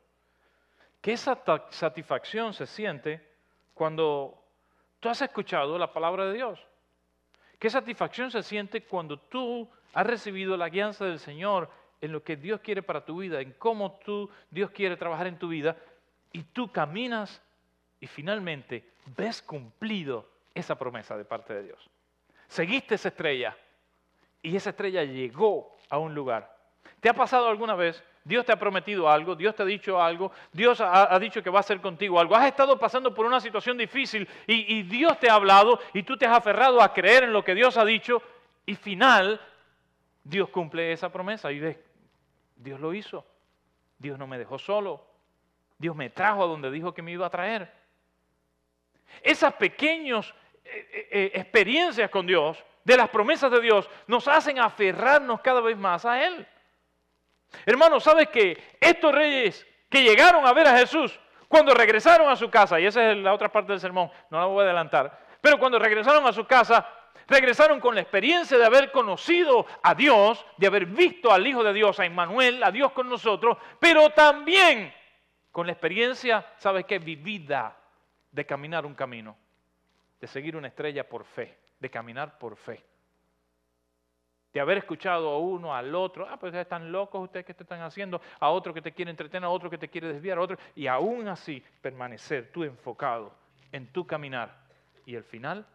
Qué 1.00 1.16
satisfacción 1.16 2.52
se 2.52 2.66
siente 2.66 3.26
cuando 3.74 4.42
tú 5.00 5.08
has 5.08 5.22
escuchado 5.22 5.78
la 5.78 5.92
palabra 5.92 6.26
de 6.26 6.34
Dios. 6.34 6.60
Qué 7.58 7.70
satisfacción 7.70 8.30
se 8.30 8.42
siente 8.42 8.84
cuando 8.84 9.18
tú 9.18 9.68
has 9.92 10.06
recibido 10.06 10.56
la 10.56 10.68
guianza 10.68 11.04
del 11.04 11.18
Señor 11.18 11.70
en 12.00 12.12
lo 12.12 12.22
que 12.22 12.36
Dios 12.36 12.60
quiere 12.60 12.82
para 12.82 13.04
tu 13.04 13.18
vida, 13.18 13.40
en 13.40 13.52
cómo 13.52 13.98
tú, 14.04 14.30
Dios 14.50 14.70
quiere 14.70 14.96
trabajar 14.96 15.26
en 15.26 15.38
tu 15.38 15.48
vida, 15.48 15.76
y 16.32 16.42
tú 16.42 16.70
caminas 16.70 17.42
y 18.00 18.06
finalmente 18.06 18.92
ves 19.16 19.42
cumplido 19.42 20.28
esa 20.54 20.78
promesa 20.78 21.16
de 21.16 21.24
parte 21.24 21.54
de 21.54 21.64
Dios. 21.64 21.90
Seguiste 22.48 22.94
esa 22.94 23.08
estrella 23.08 23.56
y 24.42 24.56
esa 24.56 24.70
estrella 24.70 25.04
llegó 25.04 25.76
a 25.88 25.98
un 25.98 26.14
lugar. 26.14 26.56
¿Te 27.00 27.08
ha 27.08 27.14
pasado 27.14 27.48
alguna 27.48 27.74
vez? 27.74 28.02
Dios 28.24 28.44
te 28.44 28.52
ha 28.52 28.58
prometido 28.58 29.08
algo, 29.08 29.34
Dios 29.34 29.54
te 29.54 29.62
ha 29.62 29.66
dicho 29.66 30.00
algo, 30.00 30.30
Dios 30.52 30.80
ha, 30.80 31.18
dicho 31.18 31.42
que 31.42 31.50
va 31.50 31.58
a 31.58 31.60
hacer 31.60 31.80
contigo 31.80 32.20
algo. 32.20 32.36
Has 32.36 32.46
estado 32.46 32.78
pasando 32.78 33.14
por 33.14 33.26
una 33.26 33.40
situación 33.40 33.78
difícil 33.78 34.28
y, 34.46 34.82
Dios 34.82 35.18
te 35.18 35.30
ha 35.30 35.34
hablado 35.34 35.80
y 35.94 36.02
tú 36.02 36.16
te 36.16 36.26
has 36.26 36.36
aferrado 36.36 36.82
a 36.82 36.92
creer 36.92 37.24
en 37.24 37.32
lo 37.32 37.42
que 37.42 37.54
Dios 37.54 37.76
ha 37.76 37.84
dicho 37.84 38.22
y 38.66 38.74
final 38.74 39.40
Dios 40.22 40.50
cumple 40.50 40.92
esa 40.92 41.10
promesa 41.10 41.50
y 41.50 41.60
ves, 41.60 41.78
Dios 42.56 42.78
lo 42.78 42.92
hizo. 42.92 43.24
Dios 43.98 44.18
no 44.18 44.26
me 44.26 44.38
dejó 44.38 44.58
solo. 44.58 45.06
Dios 45.78 45.96
me 45.96 46.10
trajo 46.10 46.42
a 46.42 46.46
donde 46.46 46.70
dijo 46.70 46.92
que 46.92 47.02
me 47.02 47.12
iba 47.12 47.26
a 47.26 47.30
traer. 47.30 47.72
Esas 49.22 49.54
pequeñas 49.54 50.32
eh, 50.64 50.88
eh, 50.92 51.08
eh, 51.10 51.30
experiencias 51.34 52.10
con 52.10 52.26
Dios, 52.26 52.62
de 52.84 52.96
las 52.96 53.08
promesas 53.08 53.50
de 53.50 53.60
Dios, 53.60 53.88
nos 54.06 54.28
hacen 54.28 54.58
aferrarnos 54.58 55.40
cada 55.40 55.60
vez 55.60 55.76
más 55.76 56.04
a 56.04 56.24
Él. 56.24 56.46
Hermano, 57.66 58.00
¿sabes 58.00 58.28
que 58.28 58.76
estos 58.80 59.14
reyes 59.14 59.66
que 59.88 60.02
llegaron 60.02 60.46
a 60.46 60.52
ver 60.52 60.68
a 60.68 60.78
Jesús, 60.78 61.18
cuando 61.48 61.74
regresaron 61.74 62.30
a 62.30 62.36
su 62.36 62.48
casa, 62.48 62.78
y 62.78 62.86
esa 62.86 63.10
es 63.10 63.18
la 63.18 63.34
otra 63.34 63.50
parte 63.50 63.72
del 63.72 63.80
sermón, 63.80 64.10
no 64.30 64.38
la 64.38 64.46
voy 64.46 64.60
a 64.60 64.64
adelantar, 64.66 65.18
pero 65.40 65.58
cuando 65.58 65.78
regresaron 65.78 66.24
a 66.26 66.32
su 66.32 66.46
casa, 66.46 66.86
regresaron 67.26 67.80
con 67.80 67.94
la 67.94 68.00
experiencia 68.00 68.56
de 68.56 68.64
haber 68.64 68.92
conocido 68.92 69.66
a 69.82 69.94
Dios, 69.94 70.44
de 70.56 70.66
haber 70.66 70.86
visto 70.86 71.32
al 71.32 71.46
Hijo 71.46 71.64
de 71.64 71.72
Dios, 71.72 71.98
a 71.98 72.04
Emmanuel, 72.04 72.62
a 72.62 72.70
Dios 72.70 72.92
con 72.92 73.08
nosotros, 73.08 73.58
pero 73.78 74.10
también 74.10 74.92
con 75.50 75.66
la 75.66 75.72
experiencia, 75.72 76.46
¿sabes 76.58 76.84
qué? 76.84 76.98
Vivida 76.98 77.76
de 78.30 78.46
caminar 78.46 78.86
un 78.86 78.94
camino, 78.94 79.36
de 80.20 80.26
seguir 80.26 80.56
una 80.56 80.68
estrella 80.68 81.08
por 81.08 81.24
fe, 81.24 81.58
de 81.78 81.90
caminar 81.90 82.38
por 82.38 82.56
fe. 82.56 82.84
De 84.52 84.60
haber 84.60 84.78
escuchado 84.78 85.28
a 85.28 85.38
uno, 85.38 85.74
al 85.74 85.94
otro, 85.94 86.26
ah, 86.28 86.36
pues 86.38 86.52
están 86.54 86.90
locos 86.90 87.22
ustedes 87.22 87.46
que 87.46 87.54
te 87.54 87.62
están 87.62 87.82
haciendo, 87.82 88.20
a 88.40 88.50
otro 88.50 88.74
que 88.74 88.82
te 88.82 88.92
quiere 88.92 89.10
entretener, 89.10 89.44
a 89.44 89.50
otro 89.50 89.70
que 89.70 89.78
te 89.78 89.88
quiere 89.88 90.08
desviar, 90.08 90.38
a 90.38 90.40
otro, 90.40 90.58
y 90.74 90.88
aún 90.88 91.28
así 91.28 91.62
permanecer 91.80 92.50
tú 92.52 92.64
enfocado 92.64 93.32
en 93.70 93.86
tu 93.92 94.06
caminar. 94.06 94.54
Y 95.06 95.14
el 95.14 95.24
final, 95.24 95.66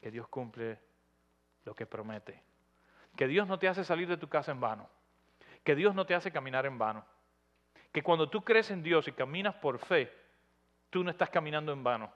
que 0.00 0.10
Dios 0.10 0.28
cumple 0.28 0.78
lo 1.64 1.74
que 1.74 1.86
promete. 1.86 2.42
Que 3.16 3.26
Dios 3.26 3.46
no 3.46 3.58
te 3.58 3.68
hace 3.68 3.84
salir 3.84 4.08
de 4.08 4.16
tu 4.16 4.28
casa 4.28 4.52
en 4.52 4.60
vano. 4.60 4.88
Que 5.64 5.74
Dios 5.74 5.94
no 5.94 6.06
te 6.06 6.14
hace 6.14 6.30
caminar 6.30 6.66
en 6.66 6.78
vano. 6.78 7.04
Que 7.92 8.02
cuando 8.02 8.28
tú 8.28 8.42
crees 8.42 8.70
en 8.70 8.82
Dios 8.82 9.08
y 9.08 9.12
caminas 9.12 9.54
por 9.56 9.78
fe, 9.78 10.12
tú 10.90 11.02
no 11.02 11.10
estás 11.10 11.30
caminando 11.30 11.72
en 11.72 11.82
vano. 11.82 12.12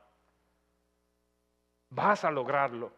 Vas 1.90 2.24
a 2.24 2.30
lograrlo. 2.30 2.92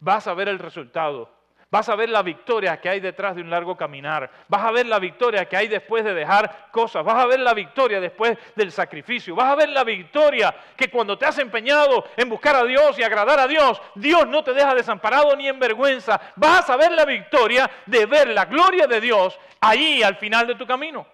Vas 0.00 0.26
a 0.26 0.34
ver 0.34 0.48
el 0.48 0.58
resultado. 0.58 1.40
Vas 1.70 1.88
a 1.88 1.94
ver 1.94 2.08
la 2.08 2.22
victoria 2.22 2.80
que 2.80 2.88
hay 2.88 2.98
detrás 2.98 3.36
de 3.36 3.42
un 3.42 3.50
largo 3.50 3.76
caminar. 3.76 4.28
Vas 4.48 4.64
a 4.64 4.72
ver 4.72 4.86
la 4.86 4.98
victoria 4.98 5.44
que 5.44 5.56
hay 5.56 5.68
después 5.68 6.02
de 6.04 6.14
dejar 6.14 6.68
cosas. 6.72 7.04
Vas 7.04 7.22
a 7.22 7.26
ver 7.26 7.38
la 7.38 7.54
victoria 7.54 8.00
después 8.00 8.36
del 8.56 8.72
sacrificio. 8.72 9.36
Vas 9.36 9.52
a 9.52 9.54
ver 9.54 9.68
la 9.68 9.84
victoria 9.84 10.52
que 10.76 10.90
cuando 10.90 11.16
te 11.16 11.26
has 11.26 11.38
empeñado 11.38 12.04
en 12.16 12.28
buscar 12.28 12.56
a 12.56 12.64
Dios 12.64 12.98
y 12.98 13.04
agradar 13.04 13.38
a 13.38 13.46
Dios, 13.46 13.80
Dios 13.94 14.26
no 14.26 14.42
te 14.42 14.52
deja 14.52 14.74
desamparado 14.74 15.36
ni 15.36 15.46
en 15.46 15.60
vergüenza. 15.60 16.20
Vas 16.34 16.68
a 16.68 16.76
ver 16.76 16.90
la 16.90 17.04
victoria 17.04 17.70
de 17.86 18.04
ver 18.06 18.28
la 18.30 18.46
gloria 18.46 18.88
de 18.88 19.00
Dios 19.00 19.38
ahí 19.60 20.02
al 20.02 20.16
final 20.16 20.48
de 20.48 20.56
tu 20.56 20.66
camino. 20.66 21.06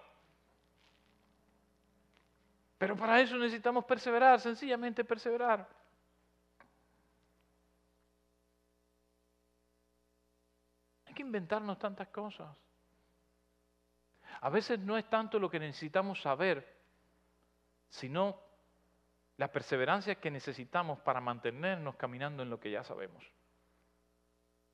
Pero 2.79 2.95
para 2.95 3.21
eso 3.21 3.37
necesitamos 3.37 3.85
perseverar, 3.85 4.39
sencillamente 4.39 5.03
perseverar. 5.03 5.67
Que 11.17 11.23
inventarnos 11.23 11.79
tantas 11.79 12.09
cosas. 12.09 12.47
A 14.41 14.49
veces 14.51 14.77
no 14.79 14.97
es 14.97 15.09
tanto 15.09 15.39
lo 15.39 15.49
que 15.49 15.59
necesitamos 15.59 16.21
saber, 16.21 16.77
sino 17.89 18.39
la 19.37 19.51
perseverancia 19.51 20.15
que 20.15 20.29
necesitamos 20.29 20.99
para 20.99 21.19
mantenernos 21.19 21.95
caminando 21.95 22.43
en 22.43 22.51
lo 22.51 22.59
que 22.59 22.69
ya 22.69 22.83
sabemos. 22.83 23.23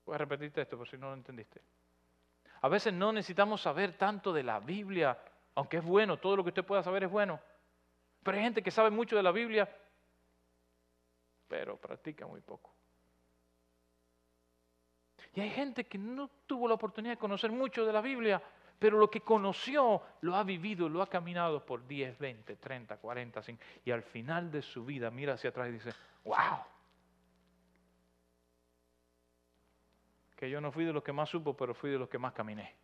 Voy 0.04 0.16
a 0.16 0.18
repetirte 0.18 0.60
esto 0.60 0.76
por 0.76 0.86
si 0.86 0.98
no 0.98 1.08
lo 1.08 1.14
entendiste. 1.14 1.62
A 2.60 2.68
veces 2.68 2.92
no 2.92 3.10
necesitamos 3.10 3.62
saber 3.62 3.96
tanto 3.96 4.30
de 4.30 4.42
la 4.42 4.60
Biblia, 4.60 5.18
aunque 5.54 5.78
es 5.78 5.84
bueno, 5.84 6.18
todo 6.18 6.36
lo 6.36 6.44
que 6.44 6.50
usted 6.50 6.64
pueda 6.64 6.82
saber 6.82 7.04
es 7.04 7.10
bueno. 7.10 7.40
Pero 8.22 8.36
hay 8.36 8.42
gente 8.42 8.62
que 8.62 8.70
sabe 8.70 8.90
mucho 8.90 9.16
de 9.16 9.22
la 9.22 9.32
Biblia, 9.32 9.66
pero 11.48 11.78
practica 11.78 12.26
muy 12.26 12.42
poco. 12.42 12.73
Y 15.34 15.40
hay 15.40 15.50
gente 15.50 15.84
que 15.84 15.98
no 15.98 16.30
tuvo 16.46 16.68
la 16.68 16.74
oportunidad 16.74 17.14
de 17.14 17.18
conocer 17.18 17.50
mucho 17.50 17.84
de 17.84 17.92
la 17.92 18.00
Biblia, 18.00 18.40
pero 18.78 18.98
lo 18.98 19.10
que 19.10 19.20
conoció 19.20 20.02
lo 20.20 20.36
ha 20.36 20.44
vivido, 20.44 20.88
lo 20.88 21.02
ha 21.02 21.08
caminado 21.08 21.64
por 21.64 21.86
10, 21.86 22.18
20, 22.18 22.56
30, 22.56 22.96
40, 22.98 23.42
50, 23.42 23.80
y 23.84 23.90
al 23.90 24.02
final 24.02 24.50
de 24.50 24.62
su 24.62 24.84
vida 24.84 25.10
mira 25.10 25.34
hacia 25.34 25.50
atrás 25.50 25.68
y 25.68 25.72
dice, 25.72 25.90
wow. 26.24 26.58
Que 30.36 30.48
yo 30.48 30.60
no 30.60 30.70
fui 30.70 30.84
de 30.84 30.92
los 30.92 31.02
que 31.02 31.12
más 31.12 31.28
supo, 31.28 31.56
pero 31.56 31.74
fui 31.74 31.90
de 31.90 31.98
los 31.98 32.08
que 32.08 32.18
más 32.18 32.32
caminé. 32.32 32.74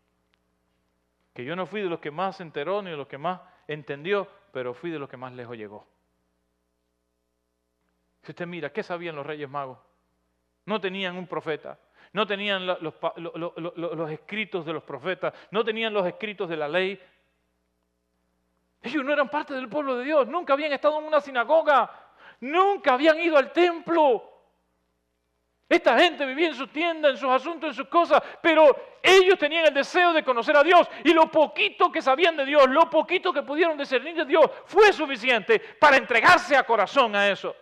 Que 1.32 1.44
yo 1.44 1.54
no 1.54 1.66
fui 1.66 1.82
de 1.82 1.88
los 1.88 2.00
que 2.00 2.10
más 2.10 2.36
se 2.36 2.42
enteró 2.42 2.82
ni 2.82 2.90
de 2.90 2.96
los 2.96 3.06
que 3.06 3.18
más 3.18 3.40
entendió, 3.68 4.28
pero 4.52 4.74
fui 4.74 4.90
de 4.90 4.98
los 4.98 5.08
que 5.08 5.16
más 5.16 5.32
lejos 5.32 5.56
llegó. 5.56 5.86
Si 8.22 8.32
usted 8.32 8.46
mira, 8.46 8.72
¿qué 8.72 8.82
sabían 8.82 9.16
los 9.16 9.26
reyes 9.26 9.48
magos? 9.48 9.78
No 10.66 10.80
tenían 10.80 11.16
un 11.16 11.26
profeta, 11.26 11.78
no 12.12 12.26
tenían 12.26 12.66
los, 12.66 14.10
escritos 14.10 14.66
de 14.66 14.72
los 14.72 14.82
profetas, 14.82 15.32
no 15.50 15.64
tenían 15.64 15.92
los 15.94 16.06
escritos 16.06 16.48
de 16.48 16.56
la 16.56 16.68
ley. 16.68 17.00
Ellos 18.82 19.04
no 19.04 19.12
eran 19.12 19.28
parte 19.28 19.54
del 19.54 19.68
pueblo 19.68 19.96
de 19.96 20.04
Dios, 20.04 20.26
nunca 20.26 20.54
habían 20.54 20.72
estado 20.72 20.98
en 20.98 21.04
una 21.04 21.20
sinagoga, 21.20 21.90
nunca 22.40 22.94
habían 22.94 23.20
ido 23.20 23.36
al 23.36 23.52
templo. 23.52 24.26
Esta 25.68 25.96
gente 26.00 26.26
vivía 26.26 26.48
en 26.48 26.54
su 26.54 26.66
tienda, 26.66 27.10
en 27.10 27.16
sus 27.16 27.30
asuntos, 27.30 27.70
en 27.70 27.74
sus 27.74 27.86
cosas, 27.86 28.20
pero 28.42 28.98
ellos 29.00 29.38
tenían 29.38 29.66
el 29.66 29.74
deseo 29.74 30.12
de 30.12 30.24
conocer 30.24 30.56
a 30.56 30.64
Dios 30.64 30.88
y 31.04 31.12
lo 31.12 31.30
poquito 31.30 31.92
que 31.92 32.02
sabían 32.02 32.36
de 32.36 32.44
Dios, 32.44 32.68
lo 32.68 32.90
poquito 32.90 33.32
que 33.32 33.42
pudieron 33.42 33.78
discernir 33.78 34.16
de 34.16 34.24
Dios, 34.24 34.50
fue 34.64 34.92
suficiente 34.92 35.60
para 35.78 35.96
entregarse 35.96 36.56
a 36.56 36.64
corazón 36.64 37.14
a 37.14 37.28
eso. 37.28 37.54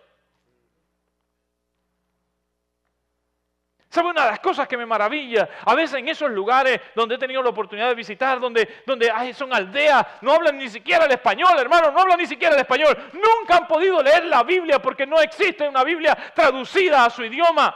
¿Sabe 3.89 4.09
una 4.09 4.25
de 4.25 4.31
las 4.31 4.39
cosas 4.39 4.67
que 4.67 4.77
me 4.77 4.85
maravilla? 4.85 5.49
A 5.65 5.73
veces 5.73 5.97
en 5.97 6.07
esos 6.07 6.29
lugares 6.29 6.79
donde 6.93 7.15
he 7.15 7.17
tenido 7.17 7.41
la 7.41 7.49
oportunidad 7.49 7.89
de 7.89 7.95
visitar, 7.95 8.39
donde, 8.39 8.83
donde 8.85 9.11
son 9.33 9.51
aldeas, 9.51 10.05
no 10.21 10.33
hablan 10.33 10.59
ni 10.59 10.69
siquiera 10.69 11.05
el 11.05 11.11
español, 11.11 11.57
hermano, 11.57 11.89
no 11.91 11.99
hablan 11.99 12.19
ni 12.19 12.27
siquiera 12.27 12.53
el 12.53 12.61
español. 12.61 12.95
Nunca 13.13 13.57
han 13.57 13.67
podido 13.67 14.03
leer 14.03 14.25
la 14.25 14.43
Biblia 14.43 14.79
porque 14.79 15.07
no 15.07 15.19
existe 15.19 15.67
una 15.67 15.83
Biblia 15.83 16.15
traducida 16.35 17.03
a 17.03 17.09
su 17.09 17.23
idioma. 17.23 17.75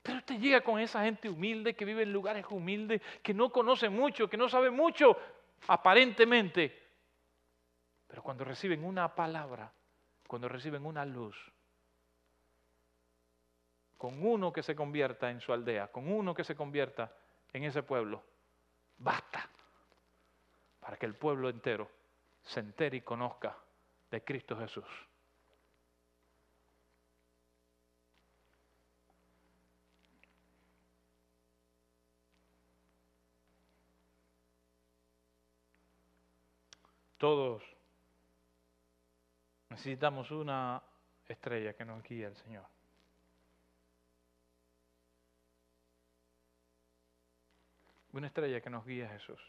Pero 0.00 0.18
usted 0.18 0.38
llega 0.38 0.60
con 0.60 0.78
esa 0.78 1.02
gente 1.02 1.28
humilde 1.28 1.74
que 1.74 1.84
vive 1.84 2.04
en 2.04 2.12
lugares 2.12 2.46
humildes, 2.50 3.02
que 3.20 3.34
no 3.34 3.50
conoce 3.50 3.88
mucho, 3.88 4.30
que 4.30 4.36
no 4.36 4.48
sabe 4.48 4.70
mucho, 4.70 5.16
aparentemente. 5.66 6.88
Pero 8.06 8.22
cuando 8.22 8.44
reciben 8.44 8.84
una 8.84 9.12
palabra, 9.12 9.72
cuando 10.28 10.48
reciben 10.48 10.86
una 10.86 11.04
luz, 11.04 11.36
con 14.00 14.24
uno 14.24 14.50
que 14.50 14.62
se 14.62 14.74
convierta 14.74 15.30
en 15.30 15.42
su 15.42 15.52
aldea, 15.52 15.88
con 15.88 16.10
uno 16.10 16.32
que 16.32 16.42
se 16.42 16.56
convierta 16.56 17.12
en 17.52 17.64
ese 17.64 17.82
pueblo, 17.82 18.24
basta 18.96 19.46
para 20.80 20.96
que 20.96 21.04
el 21.04 21.14
pueblo 21.14 21.50
entero 21.50 21.86
se 22.42 22.60
entere 22.60 22.96
y 22.96 23.00
conozca 23.02 23.54
de 24.10 24.24
Cristo 24.24 24.56
Jesús. 24.56 24.86
Todos 37.18 37.62
necesitamos 39.68 40.30
una 40.30 40.82
estrella 41.28 41.74
que 41.74 41.84
nos 41.84 42.02
guíe 42.02 42.24
al 42.24 42.36
Señor. 42.38 42.79
Una 48.12 48.26
estrella 48.26 48.60
que 48.60 48.70
nos 48.70 48.84
guíe 48.84 49.06
a 49.06 49.10
Jesús. 49.10 49.40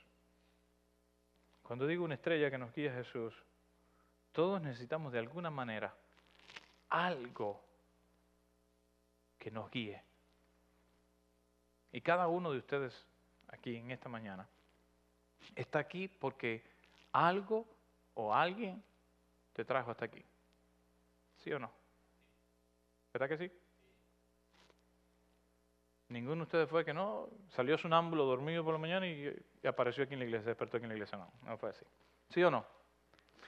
Cuando 1.63 1.87
digo 1.87 2.03
una 2.03 2.15
estrella 2.15 2.51
que 2.51 2.57
nos 2.57 2.73
guíe 2.73 2.89
a 2.89 2.93
Jesús, 2.93 3.33
todos 4.31 4.61
necesitamos 4.61 5.11
de 5.11 5.19
alguna 5.19 5.49
manera 5.49 5.95
algo 6.89 7.63
que 9.39 9.51
nos 9.51 9.71
guíe. 9.71 10.01
Y 11.91 12.01
cada 12.01 12.27
uno 12.27 12.51
de 12.51 12.59
ustedes 12.59 13.07
aquí 13.47 13.75
en 13.75 13.91
esta 13.91 14.09
mañana 14.09 14.47
está 15.55 15.79
aquí 15.79 16.07
porque 16.07 16.63
algo 17.11 17.65
o 18.13 18.33
alguien 18.33 18.83
te 19.53 19.65
trajo 19.65 19.91
hasta 19.91 20.05
aquí. 20.05 20.23
¿Sí 21.37 21.51
o 21.51 21.59
no? 21.59 21.71
¿Verdad 23.13 23.29
que 23.29 23.37
sí? 23.37 23.51
Ninguno 26.11 26.35
de 26.35 26.43
ustedes 26.43 26.69
fue 26.69 26.83
que 26.83 26.93
no, 26.93 27.29
salió 27.51 27.77
sonámbulo, 27.77 28.25
dormido 28.25 28.65
por 28.65 28.73
la 28.73 28.79
mañana 28.79 29.07
y, 29.07 29.33
apareció 29.65 30.03
aquí 30.03 30.11
en 30.13 30.19
la 30.19 30.25
iglesia, 30.25 30.47
despertó 30.47 30.75
aquí 30.75 30.83
en 30.83 30.89
la 30.89 30.95
iglesia. 30.95 31.17
No, 31.17 31.31
no 31.43 31.57
fue 31.57 31.69
así. 31.69 31.85
¿Sí 32.29 32.43
o 32.43 32.51
no? 32.51 32.65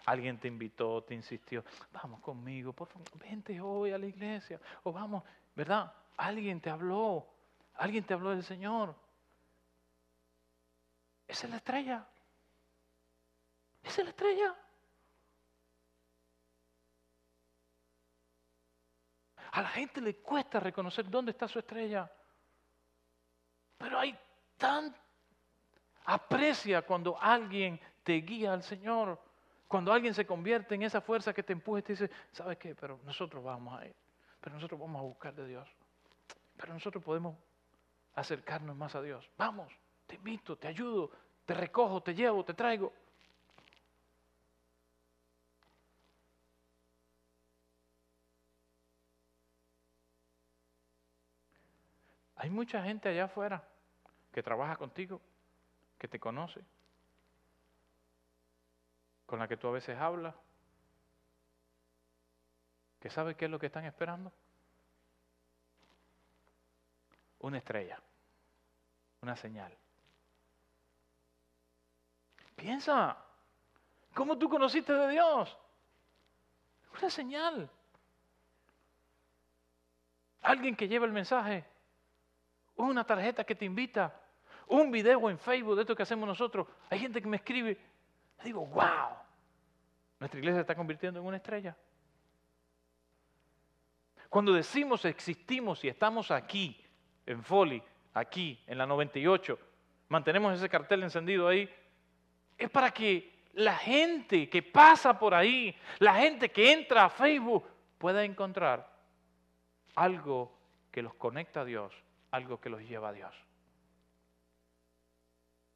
Alguien 0.06 0.39
te 0.39 0.47
invitó, 0.47 1.04
te 1.04 1.13
insistió, 1.13 1.63
vamos 1.91 2.21
conmigo, 2.21 2.71
por 2.71 2.88
favor, 2.88 3.08
vente 3.19 3.60
hoy 3.60 3.91
a 3.91 3.97
la 3.97 4.06
iglesia. 4.06 4.62
O 4.84 4.93
vamos, 4.93 5.23
¿verdad? 5.54 5.93
Alguien 6.15 6.62
te 6.62 6.69
habló, 6.69 7.28
alguien 7.76 8.06
te 8.06 8.13
habló 8.13 8.30
del 8.30 8.43
Señor. 8.43 8.95
Esa 11.28 11.47
es 11.47 11.52
la 11.52 11.58
estrella. 11.58 12.08
Esa 13.84 14.02
es 14.02 14.06
la 14.06 14.10
estrella. 14.12 14.56
A 19.52 19.62
la 19.62 19.69
gente 19.69 19.99
le 19.99 20.15
cuesta 20.15 20.62
reconocer 20.62 21.10
dónde 21.10 21.32
está 21.32 21.45
su 21.49 21.60
estrella. 21.60 22.10
Pero 23.84 24.00
hay 24.00 24.17
tan... 24.58 24.96
Aprecia 26.06 26.84
cuando 26.84 27.22
alguien 27.22 27.78
te 28.02 28.13
guía 28.13 28.54
al 28.54 28.63
Señor. 28.63 29.19
Cuando 29.67 29.91
alguien 29.91 30.13
se 30.13 30.26
convierte 30.26 30.76
en 30.76 30.84
esa 30.84 31.02
fuerza 31.02 31.34
que 31.34 31.43
te 31.43 31.52
empuja 31.52 31.80
y 31.80 31.82
te 31.82 31.91
dice, 31.91 32.10
¿sabes 32.32 32.58
qué? 32.58 32.76
Pero 32.76 33.02
nosotros 33.04 33.43
vamos 33.43 33.78
a 33.78 33.86
ir. 33.86 33.93
Pero 34.39 34.56
nosotros 34.56 34.80
vamos 34.80 35.02
a 35.02 35.04
buscar 35.04 35.36
de 35.36 35.48
Dios. 35.48 35.67
Pero 36.56 36.74
nosotros 36.74 37.04
podemos 37.04 37.36
acercarnos 38.15 38.74
más 38.74 38.96
a 38.96 39.02
Dios. 39.02 39.30
Vamos, 39.38 39.74
te 40.08 40.15
invito, 40.15 40.56
te 40.56 40.69
ayudo, 40.69 41.12
te 41.46 41.54
recojo, 41.54 42.02
te 42.02 42.15
llevo, 42.15 42.46
te 42.46 42.54
traigo. 42.54 42.93
Hay 52.38 52.50
mucha 52.50 52.82
gente 52.82 53.10
allá 53.10 53.26
afuera 53.26 53.72
que 54.34 54.43
trabaja 54.43 54.76
contigo, 54.76 55.22
que 55.98 56.08
te 56.08 56.19
conoce, 56.19 56.62
con 59.26 59.39
la 59.39 59.48
que 59.48 59.56
tú 59.56 59.67
a 59.67 59.72
veces 59.72 59.98
hablas, 59.98 60.36
que 63.00 63.10
sabe 63.10 63.36
qué 63.36 63.46
es 63.46 63.52
lo 63.52 63.60
que 63.60 63.67
están 63.67 63.86
esperando. 63.86 64.34
Una 67.39 67.60
estrella, 67.60 68.02
una 69.22 69.36
señal. 69.36 69.78
Piensa, 72.56 73.17
¿cómo 74.15 74.38
tú 74.38 74.50
conociste 74.50 74.93
de 74.93 75.10
Dios? 75.10 75.58
Una 76.98 77.10
señal. 77.10 77.69
Alguien 80.41 80.76
que 80.76 80.88
lleva 80.88 81.06
el 81.06 81.12
mensaje 81.12 81.65
una 82.76 83.04
tarjeta 83.04 83.43
que 83.43 83.56
te 83.56 83.65
invita, 83.65 84.13
un 84.67 84.91
video 84.91 85.30
en 85.30 85.38
Facebook 85.38 85.76
de 85.76 85.82
esto 85.82 85.95
que 85.95 86.04
hacemos 86.04 86.28
nosotros. 86.28 86.67
Hay 86.89 86.99
gente 86.99 87.21
que 87.21 87.28
me 87.28 87.38
escribe, 87.38 87.78
le 88.38 88.43
digo, 88.43 88.65
wow, 88.65 89.15
nuestra 90.19 90.39
iglesia 90.39 90.58
se 90.58 90.62
está 90.62 90.76
convirtiendo 90.76 91.19
en 91.19 91.26
una 91.26 91.38
estrella. 91.38 91.76
Cuando 94.30 94.54
decimos 94.54 95.06
existimos 95.06 95.84
y 95.84 95.88
estamos 95.88 96.32
aquí, 96.32 96.80
en 97.26 97.43
Foley, 97.43 97.82
aquí, 98.13 98.60
en 98.67 98.78
la 98.78 98.86
98, 98.86 99.60
mantenemos 100.10 100.56
ese 100.56 100.69
cartel 100.69 101.04
encendido 101.04 101.47
ahí, 101.47 101.69
es 102.58 102.69
para 102.69 102.91
que 102.91 103.32
la 103.54 103.76
gente 103.76 104.49
que 104.49 104.63
pasa 104.63 105.17
por 105.19 105.34
ahí, 105.34 105.76
la 105.99 106.15
gente 106.15 106.52
que 106.52 106.71
entra 106.71 107.06
a 107.06 107.10
Facebook, 107.10 107.67
pueda 107.97 108.23
encontrar 108.23 108.91
algo 109.95 110.58
que 110.91 111.02
los 111.02 111.13
conecta 111.13 111.62
a 111.62 111.65
Dios 111.65 111.93
algo 112.34 112.60
que 112.60 112.69
los 112.69 112.82
lleva 112.82 113.10
a 113.10 113.13
Dios. 113.13 113.34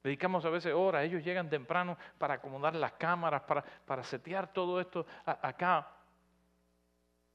Dedicamos 0.08 0.46
a 0.46 0.50
veces 0.50 0.74
horas, 0.74 1.04
ellos 1.04 1.22
llegan 1.22 1.50
temprano 1.50 1.98
para 2.18 2.36
acomodar 2.36 2.74
las 2.74 2.94
cámaras, 2.94 3.42
para, 3.42 3.62
para 3.62 4.04
setear 4.04 4.54
todo 4.54 4.80
esto 4.80 5.06
acá. 5.26 5.86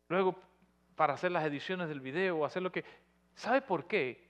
Luego 0.09 0.35
para 0.97 1.13
hacer 1.13 1.33
las 1.33 1.45
ediciones 1.45 1.91
del 1.91 2.01
video, 2.01 2.47
hacer 2.47 2.63
lo 2.63 2.73
que... 2.73 2.83
¿Sabe 3.35 3.61
por 3.61 3.87
qué? 3.87 4.27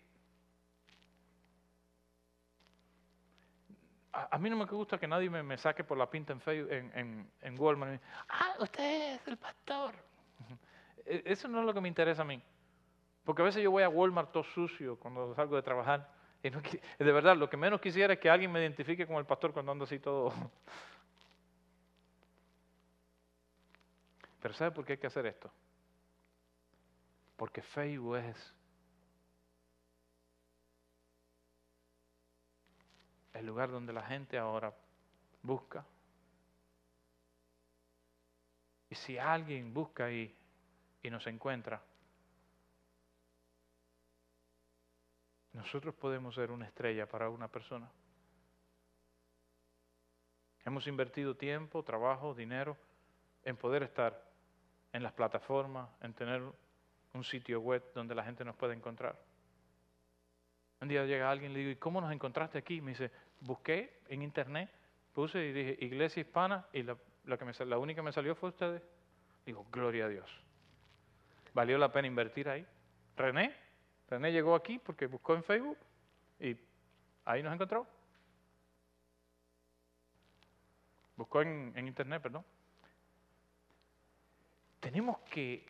A, 4.13 4.37
mí 4.39 4.51
no 4.51 4.57
me 4.57 4.65
gusta 4.65 4.99
que 4.99 5.07
nadie 5.07 5.31
me, 5.31 5.57
saque 5.57 5.85
por 5.85 5.97
la 5.97 6.11
pinta 6.11 6.33
en, 6.33 6.41
Facebook, 6.41 6.73
en, 6.73 6.91
en, 6.97 7.31
en 7.43 7.61
Walmart. 7.61 8.03
Ah, 8.29 8.57
usted 8.59 9.15
es 9.15 9.29
el 9.29 9.37
pastor. 9.37 9.95
E, 11.05 11.23
eso 11.27 11.47
no 11.47 11.61
es 11.61 11.65
lo 11.65 11.75
que 11.75 11.81
me 11.81 11.89
interesa 11.89 12.23
a 12.23 12.25
mí. 12.25 12.43
Porque 13.25 13.43
a 13.43 13.45
veces 13.45 13.63
yo 13.63 13.71
voy 13.71 13.85
a 13.85 13.89
Walmart 13.89 14.33
todo 14.33 14.43
sucio 14.43 14.99
cuando 14.99 15.33
salgo 15.37 15.55
de 15.55 15.63
trabajar. 15.63 16.22
Y 16.43 16.51
de 16.51 17.13
verdad, 17.13 17.37
lo 17.37 17.49
que 17.49 17.57
menos 17.57 17.81
quisiera 17.81 18.15
es 18.15 18.19
que 18.19 18.29
alguien 18.29 18.51
me 18.51 18.61
identifique 18.61 19.07
como 19.07 19.21
el 19.21 19.27
pastor 19.27 19.53
cuando 19.53 19.71
ando 19.71 19.85
así 19.85 20.01
todo. 20.01 20.33
Pero 24.43 24.55
¿sabe 24.55 24.73
por 24.73 24.85
qué 24.85 24.95
hay 24.95 24.99
que 24.99 25.07
hacer 25.07 25.25
esto? 25.27 25.53
Porque 27.37 27.63
Facebook 27.63 28.17
es 28.17 28.55
el 33.35 33.47
lugar 33.47 33.71
donde 33.71 33.93
la 33.93 34.03
gente 34.03 34.37
ahora 34.37 34.75
busca. 35.43 35.85
Y 38.91 38.97
si 38.97 39.17
alguien 39.17 39.73
busca 39.73 40.07
ahí 40.07 40.37
y 41.03 41.11
nos 41.11 41.27
encuentra, 41.27 41.81
Nosotros 45.53 45.95
podemos 45.95 46.35
ser 46.35 46.51
una 46.51 46.67
estrella 46.67 47.07
para 47.07 47.29
una 47.29 47.49
persona. 47.49 47.91
Hemos 50.65 50.87
invertido 50.87 51.37
tiempo, 51.37 51.83
trabajo, 51.83 52.35
dinero 52.35 52.77
en 53.45 53.57
poder 53.57 53.83
estar 53.83 54.23
en 54.93 55.03
las 55.03 55.13
plataformas, 55.13 55.89
en 56.01 56.15
tener 56.15 56.43
un 57.13 57.25
sitio 57.25 57.61
web 57.61 57.83
donde 57.95 58.15
la 58.15 58.25
gente 58.25 58.45
nos 58.45 58.57
pueda 58.57 58.73
encontrar. 58.73 59.19
Un 60.81 60.89
día 60.89 61.05
llega 61.05 61.31
alguien 61.31 61.53
y 61.53 61.55
le 61.55 61.61
digo, 61.61 61.71
¿y 61.73 61.77
cómo 61.77 62.01
nos 62.01 62.13
encontraste 62.13 62.59
aquí? 62.59 62.81
Me 62.81 62.93
dice, 62.93 63.11
busqué 63.41 64.01
en 64.09 64.23
internet, 64.23 64.71
puse 65.13 65.45
y 65.45 65.53
dije, 65.53 65.77
iglesia 65.81 66.21
hispana, 66.21 66.67
y 66.73 66.83
la, 66.83 66.97
que 67.39 67.45
me, 67.45 67.53
la 67.67 67.79
única 67.79 68.01
que 68.01 68.07
me 68.07 68.13
salió 68.13 68.35
fue 68.35 68.49
ustedes. 68.49 68.83
Digo, 69.45 69.67
gloria 69.71 70.07
a 70.07 70.09
Dios. 70.09 70.31
¿Valió 71.55 71.79
la 71.79 71.93
pena 71.93 72.09
invertir 72.09 72.49
ahí? 72.49 72.67
René. 73.17 73.55
René 74.13 74.31
llegó 74.31 74.55
aquí 74.55 74.79
porque 74.79 75.07
buscó 75.07 75.35
en 75.35 75.43
Facebook 75.43 75.79
y 76.39 76.55
ahí 77.25 77.43
nos 77.43 77.55
encontró. 77.55 77.87
Buscó 81.17 81.41
en, 81.41 81.73
internet, 81.79 82.21
perdón. 82.21 82.45
Tenemos 84.81 85.19
que, 85.31 85.65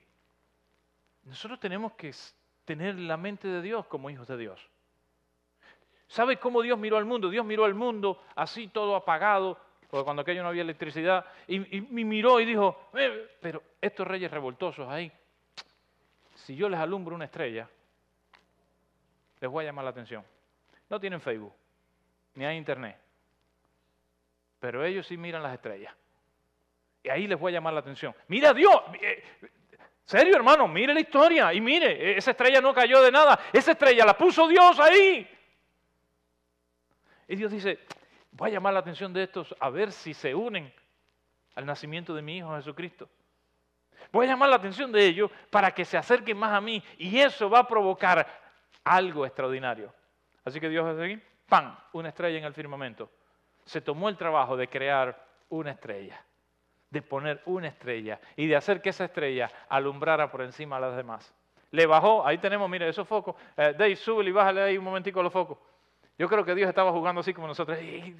nosotros 1.23 1.61
tenemos 1.61 1.93
que 1.93 2.13
tener 2.65 2.99
la 2.99 3.17
mente 3.17 3.47
de 3.47 3.63
Dios 3.63 3.87
como 3.87 4.11
hijos 4.11 4.27
de 4.27 4.37
Dios. 4.37 4.69
¿Sabe 6.09 6.39
cómo 6.39 6.63
Dios 6.63 6.77
miró 6.77 6.97
al 6.97 7.05
mundo? 7.05 7.31
Dios 7.31 7.47
miró 7.47 7.65
al 7.65 7.75
mundo 7.75 8.25
así 8.35 8.67
todo 8.67 8.97
apagado, 8.97 9.57
porque 9.89 10.03
cuando 10.03 10.23
aquello 10.23 10.43
no 10.43 10.49
había 10.49 10.63
electricidad, 10.63 11.25
y, 11.47 11.77
y 11.77 11.81
miró 12.05 12.41
y 12.41 12.45
dijo, 12.45 12.89
eh, 12.95 13.37
pero 13.41 13.63
estos 13.81 14.05
reyes 14.05 14.33
revoltosos 14.33 14.89
ahí, 14.89 15.13
si 16.35 16.57
yo 16.57 16.69
les 16.69 16.81
alumbro 16.81 17.15
una 17.15 17.27
estrella, 17.27 17.69
les 19.43 19.51
voy 19.51 19.65
a 19.65 19.67
llamar 19.67 19.83
la 19.85 19.91
atención. 19.91 20.25
No 20.89 21.01
tienen 21.01 21.21
Facebook, 21.21 21.53
ni 22.35 22.45
hay 22.45 22.57
internet, 22.57 22.97
pero 24.61 24.85
ellos 24.85 25.05
sí 25.05 25.17
miran 25.17 25.43
las 25.43 25.55
estrellas. 25.55 25.93
Y 27.03 27.09
ahí 27.09 27.27
les 27.27 27.37
voy 27.37 27.51
a 27.51 27.55
llamar 27.55 27.75
la 27.75 27.81
atención. 27.81 28.15
Mira 28.29 28.55
Dios, 28.55 28.73
eh, 29.01 29.25
serio 30.05 30.37
hermano, 30.37 30.69
mire 30.69 30.95
la 30.95 31.01
historia 31.01 31.53
y 31.53 31.61
mire, 31.61 32.17
esa 32.17 32.31
estrella 32.31 32.61
no 32.61 32.73
cayó 32.73 33.03
de 33.03 33.11
nada, 33.11 33.41
esa 33.53 33.73
estrella 33.73 34.07
la 34.07 34.17
puso 34.17 34.47
Dios 34.47 34.79
ahí. 34.79 35.29
Y 37.27 37.35
Dios 37.35 37.51
dice, 37.51 37.81
voy 38.31 38.51
a 38.51 38.53
llamar 38.53 38.75
la 38.75 38.81
atención 38.81 39.13
de 39.13 39.25
estos 39.25 39.57
a 39.59 39.71
ver 39.71 39.91
si 39.91 40.15
se 40.15 40.33
unen 40.33 40.73
al 41.57 41.67
nacimiento 41.67 42.15
de 42.15 42.23
mi 42.23 42.37
Hijo 42.37 42.55
Jesucristo. 42.55 43.09
Voy 44.13 44.27
a 44.27 44.31
llamar 44.31 44.51
la 44.51 44.57
atención 44.57 44.93
de 44.93 45.05
ellos 45.05 45.33
para 45.51 45.73
que 45.73 45.85
se 45.85 45.97
acerquen 45.97 46.39
más 46.39 46.53
a 46.53 46.61
mí 46.61 46.81
y 46.97 47.19
eso 47.19 47.51
va 47.51 47.61
a 47.61 47.67
provocar 47.67 48.42
algo 48.85 49.27
extraordinario. 49.27 49.93
Así 50.45 50.61
que 50.61 50.69
Dios 50.69 50.87
hace 50.87 51.05
aquí, 51.05 51.23
¡pam!, 51.49 51.77
una 51.93 52.09
estrella 52.09 52.39
en 52.39 52.45
el 52.45 52.55
firmamento. 52.55 53.11
Se 53.65 53.81
tomó 53.81 54.09
el 54.09 54.17
trabajo 54.17 54.57
de 54.57 54.69
crear 54.69 55.27
una 55.49 55.71
estrella 55.71 56.25
de 56.93 57.01
poner 57.01 57.41
una 57.47 57.69
estrella 57.69 58.21
y 58.37 58.47
de 58.47 58.55
hacer 58.55 58.83
que 58.83 58.91
esa 58.91 59.07
estrella 59.07 59.51
alumbrara 59.71 60.31
por 60.31 60.43
encima 60.43 60.77
a 60.77 60.81
las 60.81 60.95
demás. 60.95 61.35
Le 61.71 61.87
bajó, 61.87 62.25
ahí 62.27 62.37
tenemos, 62.37 62.69
mire, 62.69 62.87
esos 62.87 63.09
focos. 63.09 63.35
Eh, 63.57 63.75
Dave, 63.77 63.97
sube 63.97 64.23
y 64.25 64.31
bájale 64.31 64.61
ahí 64.61 64.77
un 64.77 64.85
momentico 64.85 65.23
los 65.23 65.33
focos. 65.33 65.57
Yo 66.19 66.29
creo 66.29 66.45
que 66.45 66.55
Dios 66.55 66.69
estaba 66.69 66.93
jugando 66.93 67.23
así 67.23 67.33
como 67.33 67.47
nosotros. 67.47 67.81
Y, 67.81 68.15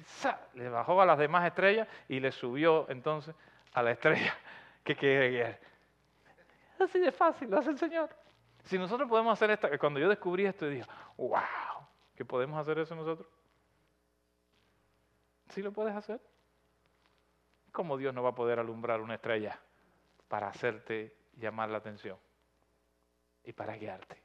le 0.55 0.69
bajó 0.69 0.99
a 0.99 1.05
las 1.05 1.19
demás 1.19 1.45
estrellas 1.45 1.87
y 2.09 2.19
le 2.19 2.31
subió 2.31 2.87
entonces 2.89 3.35
a 3.73 3.83
la 3.83 3.91
estrella 3.91 4.35
que 4.83 4.95
quiere 4.95 5.59
Así 6.79 6.99
de 6.99 7.11
fácil 7.11 7.51
lo 7.51 7.59
hace 7.59 7.69
el 7.69 7.77
Señor. 7.77 8.09
Si 8.63 8.77
nosotros 8.77 9.09
podemos 9.09 9.33
hacer 9.33 9.51
esto, 9.51 9.67
cuando 9.79 9.99
yo 9.99 10.07
descubrí 10.09 10.45
esto, 10.45 10.67
dije, 10.67 10.85
wow, 11.17 11.41
¿que 12.15 12.23
podemos 12.23 12.59
hacer 12.59 12.79
eso 12.79 12.95
nosotros? 12.95 13.27
¿Sí 15.49 15.61
lo 15.61 15.71
puedes 15.71 15.93
hacer? 15.93 16.19
¿Cómo 17.71 17.97
Dios 17.97 18.13
no 18.13 18.23
va 18.23 18.29
a 18.29 18.35
poder 18.35 18.59
alumbrar 18.59 19.01
una 19.01 19.15
estrella 19.15 19.59
para 20.27 20.47
hacerte 20.47 21.15
llamar 21.37 21.69
la 21.69 21.79
atención 21.79 22.17
y 23.43 23.51
para 23.51 23.75
guiarte? 23.75 24.23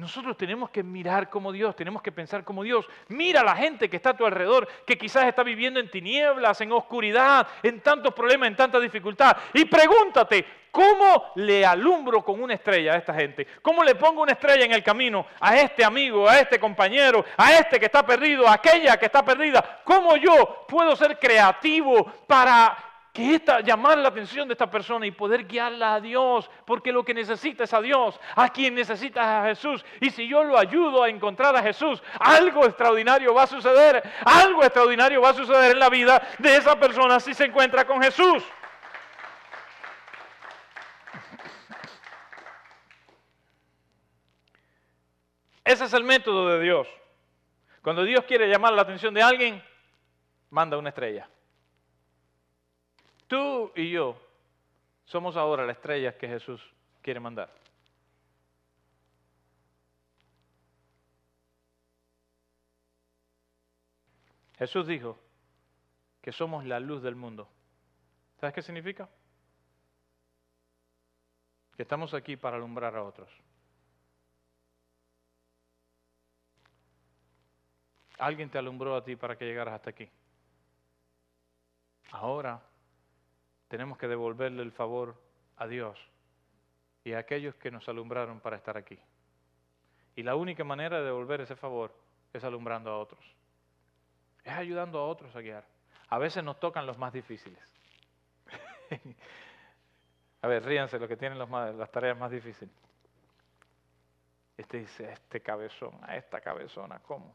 Nosotros 0.00 0.34
tenemos 0.38 0.70
que 0.70 0.82
mirar 0.82 1.28
como 1.28 1.52
Dios, 1.52 1.76
tenemos 1.76 2.00
que 2.00 2.10
pensar 2.10 2.42
como 2.42 2.62
Dios. 2.62 2.88
Mira 3.08 3.42
a 3.42 3.44
la 3.44 3.54
gente 3.54 3.90
que 3.90 3.96
está 3.96 4.10
a 4.10 4.16
tu 4.16 4.24
alrededor, 4.24 4.66
que 4.86 4.96
quizás 4.96 5.24
está 5.26 5.42
viviendo 5.42 5.78
en 5.78 5.90
tinieblas, 5.90 6.58
en 6.62 6.72
oscuridad, 6.72 7.46
en 7.62 7.82
tantos 7.82 8.14
problemas, 8.14 8.48
en 8.48 8.56
tanta 8.56 8.80
dificultad. 8.80 9.36
Y 9.52 9.66
pregúntate, 9.66 10.46
¿cómo 10.70 11.32
le 11.36 11.64
alumbro 11.64 12.24
con 12.24 12.42
una 12.42 12.54
estrella 12.54 12.94
a 12.94 12.96
esta 12.96 13.14
gente? 13.14 13.46
¿Cómo 13.62 13.82
le 13.84 13.94
pongo 13.94 14.22
una 14.22 14.32
estrella 14.32 14.64
en 14.64 14.72
el 14.72 14.82
camino 14.82 15.26
a 15.40 15.56
este 15.56 15.84
amigo, 15.84 16.28
a 16.28 16.38
este 16.38 16.58
compañero, 16.58 17.24
a 17.36 17.52
este 17.54 17.78
que 17.78 17.86
está 17.86 18.04
perdido, 18.04 18.46
a 18.46 18.54
aquella 18.54 18.96
que 18.96 19.06
está 19.06 19.24
perdida? 19.24 19.80
¿Cómo 19.84 20.16
yo 20.16 20.64
puedo 20.68 20.96
ser 20.96 21.18
creativo 21.18 22.04
para 22.26 22.76
que 23.12 23.34
esta, 23.34 23.60
llamar 23.60 23.98
la 23.98 24.08
atención 24.08 24.46
de 24.46 24.54
esta 24.54 24.70
persona 24.70 25.06
y 25.06 25.10
poder 25.10 25.46
guiarla 25.46 25.94
a 25.94 26.00
Dios, 26.00 26.48
porque 26.64 26.92
lo 26.92 27.04
que 27.04 27.14
necesita 27.14 27.64
es 27.64 27.74
a 27.74 27.80
Dios, 27.80 28.20
a 28.36 28.48
quien 28.50 28.74
necesita 28.74 29.42
a 29.42 29.46
Jesús. 29.46 29.84
Y 30.00 30.10
si 30.10 30.28
yo 30.28 30.44
lo 30.44 30.56
ayudo 30.56 31.02
a 31.02 31.08
encontrar 31.08 31.56
a 31.56 31.62
Jesús, 31.62 32.02
algo 32.20 32.64
extraordinario 32.64 33.34
va 33.34 33.44
a 33.44 33.48
suceder, 33.48 34.02
algo 34.24 34.62
extraordinario 34.62 35.20
va 35.20 35.30
a 35.30 35.34
suceder 35.34 35.72
en 35.72 35.80
la 35.80 35.88
vida 35.88 36.22
de 36.38 36.56
esa 36.56 36.78
persona 36.78 37.18
si 37.18 37.34
se 37.34 37.46
encuentra 37.46 37.84
con 37.84 38.00
Jesús. 38.00 38.44
Ese 45.64 45.84
es 45.84 45.92
el 45.92 46.04
método 46.04 46.48
de 46.48 46.60
Dios. 46.60 46.88
Cuando 47.82 48.02
Dios 48.04 48.24
quiere 48.24 48.48
llamar 48.48 48.72
la 48.72 48.82
atención 48.82 49.14
de 49.14 49.22
alguien, 49.22 49.62
manda 50.50 50.76
una 50.76 50.90
estrella. 50.90 51.28
Tú 53.26 53.72
y 53.76 53.90
yo 53.90 54.20
somos 55.04 55.36
ahora 55.36 55.64
las 55.64 55.76
estrellas 55.76 56.14
que 56.16 56.28
Jesús 56.28 56.60
quiere 57.02 57.20
mandar. 57.20 57.52
Jesús 64.58 64.86
dijo 64.86 65.18
que 66.20 66.32
somos 66.32 66.66
la 66.66 66.80
luz 66.80 67.02
del 67.02 67.16
mundo. 67.16 67.48
¿Sabes 68.38 68.54
qué 68.54 68.62
significa? 68.62 69.08
Que 71.74 71.82
estamos 71.82 72.12
aquí 72.12 72.36
para 72.36 72.56
alumbrar 72.56 72.94
a 72.94 73.02
otros. 73.02 73.30
Alguien 78.20 78.50
te 78.50 78.58
alumbró 78.58 78.94
a 78.94 79.02
ti 79.02 79.16
para 79.16 79.36
que 79.36 79.46
llegaras 79.46 79.74
hasta 79.74 79.90
aquí. 79.90 80.08
Ahora 82.12 82.60
tenemos 83.68 83.96
que 83.96 84.08
devolverle 84.08 84.62
el 84.62 84.72
favor 84.72 85.14
a 85.56 85.66
Dios 85.66 85.98
y 87.02 87.14
a 87.14 87.18
aquellos 87.18 87.54
que 87.54 87.70
nos 87.70 87.88
alumbraron 87.88 88.40
para 88.40 88.56
estar 88.56 88.76
aquí. 88.76 88.98
Y 90.16 90.22
la 90.22 90.36
única 90.36 90.64
manera 90.64 90.98
de 90.98 91.04
devolver 91.04 91.40
ese 91.40 91.56
favor 91.56 91.94
es 92.32 92.44
alumbrando 92.44 92.90
a 92.90 92.98
otros. 92.98 93.24
Es 94.44 94.52
ayudando 94.52 94.98
a 94.98 95.06
otros 95.06 95.34
a 95.34 95.40
guiar. 95.40 95.64
A 96.08 96.18
veces 96.18 96.44
nos 96.44 96.60
tocan 96.60 96.86
los 96.86 96.98
más 96.98 97.12
difíciles. 97.12 97.62
a 100.42 100.46
ver, 100.46 100.64
ríanse 100.64 100.98
los 100.98 101.08
que 101.08 101.16
tienen 101.16 101.38
las 101.38 101.90
tareas 101.90 102.18
más 102.18 102.30
difíciles. 102.30 102.74
Este 104.56 104.78
dice, 104.78 105.12
este 105.12 105.40
cabezón, 105.40 105.98
esta 106.12 106.40
cabezona, 106.40 106.98
¿cómo? 106.98 107.34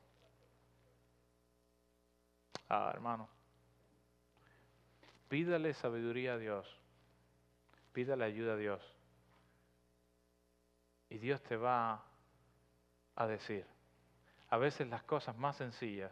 Ah, 2.69 2.91
hermano, 2.93 3.30
Pídale 5.28 5.73
sabiduría 5.73 6.34
a 6.34 6.38
Dios. 6.38 6.80
Pídale 7.91 8.25
ayuda 8.25 8.54
a 8.54 8.58
Dios. 8.58 8.82
Y 11.10 11.17
Dios 11.17 11.41
te 11.43 11.58
va 11.58 12.04
a 13.15 13.28
decir. 13.28 13.65
A 14.49 14.58
veces 14.58 14.88
las 14.88 15.04
cosas 15.04 15.36
más 15.36 15.58
sencillas 15.58 16.12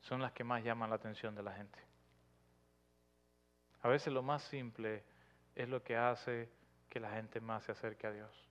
son 0.00 0.22
las 0.22 0.32
que 0.32 0.44
más 0.44 0.62
llaman 0.62 0.90
la 0.90 0.96
atención 0.96 1.34
de 1.34 1.42
la 1.42 1.52
gente. 1.52 1.78
A 3.82 3.88
veces 3.88 4.12
lo 4.12 4.22
más 4.22 4.42
simple 4.44 5.04
es 5.54 5.68
lo 5.68 5.82
que 5.82 5.96
hace 5.96 6.48
que 6.88 7.00
la 7.00 7.10
gente 7.10 7.40
más 7.40 7.64
se 7.64 7.72
acerque 7.72 8.06
a 8.06 8.12
Dios. 8.12 8.48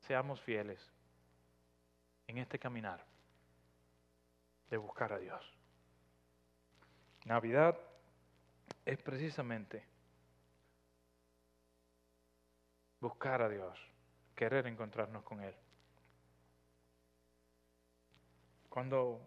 Seamos 0.00 0.40
fieles 0.40 0.80
en 2.26 2.38
este 2.38 2.58
caminar 2.58 3.04
de 4.70 4.76
buscar 4.76 5.12
a 5.12 5.18
Dios. 5.18 5.44
Navidad 7.24 7.78
es 8.84 8.98
precisamente 8.98 9.86
buscar 13.00 13.42
a 13.42 13.48
Dios, 13.48 13.78
querer 14.34 14.66
encontrarnos 14.66 15.22
con 15.24 15.42
Él. 15.42 15.54
Cuando 18.68 19.20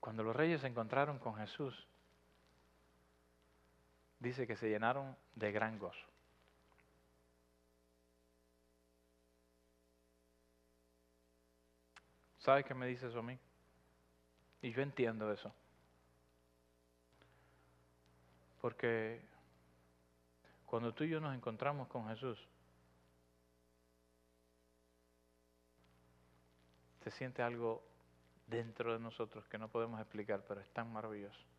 Cuando 0.00 0.24
los 0.24 0.34
reyes 0.34 0.62
se 0.62 0.66
encontraron 0.66 1.18
con 1.18 1.36
Jesús, 1.36 1.86
dice 4.20 4.46
que 4.46 4.56
se 4.56 4.68
llenaron 4.68 5.16
de 5.34 5.50
gran 5.50 5.78
gozo. 5.78 6.06
¿Sabes 12.38 12.64
qué 12.64 12.74
me 12.74 12.86
dice 12.86 13.08
eso 13.08 13.18
a 13.18 13.22
mí? 13.22 13.38
Y 14.62 14.72
yo 14.72 14.82
entiendo 14.82 15.30
eso. 15.32 15.52
Porque 18.60 19.20
cuando 20.66 20.92
tú 20.92 21.04
y 21.04 21.08
yo 21.08 21.20
nos 21.20 21.34
encontramos 21.34 21.88
con 21.88 22.08
Jesús, 22.08 22.38
se 27.02 27.10
siente 27.10 27.42
algo 27.42 27.82
dentro 28.46 28.92
de 28.92 28.98
nosotros 28.98 29.46
que 29.48 29.58
no 29.58 29.68
podemos 29.68 30.00
explicar, 30.00 30.44
pero 30.46 30.60
es 30.60 30.70
tan 30.70 30.92
maravilloso. 30.92 31.49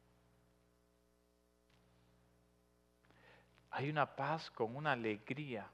Hay 3.71 3.89
una 3.89 4.15
paz 4.15 4.51
con 4.51 4.75
una 4.75 4.91
alegría. 4.91 5.69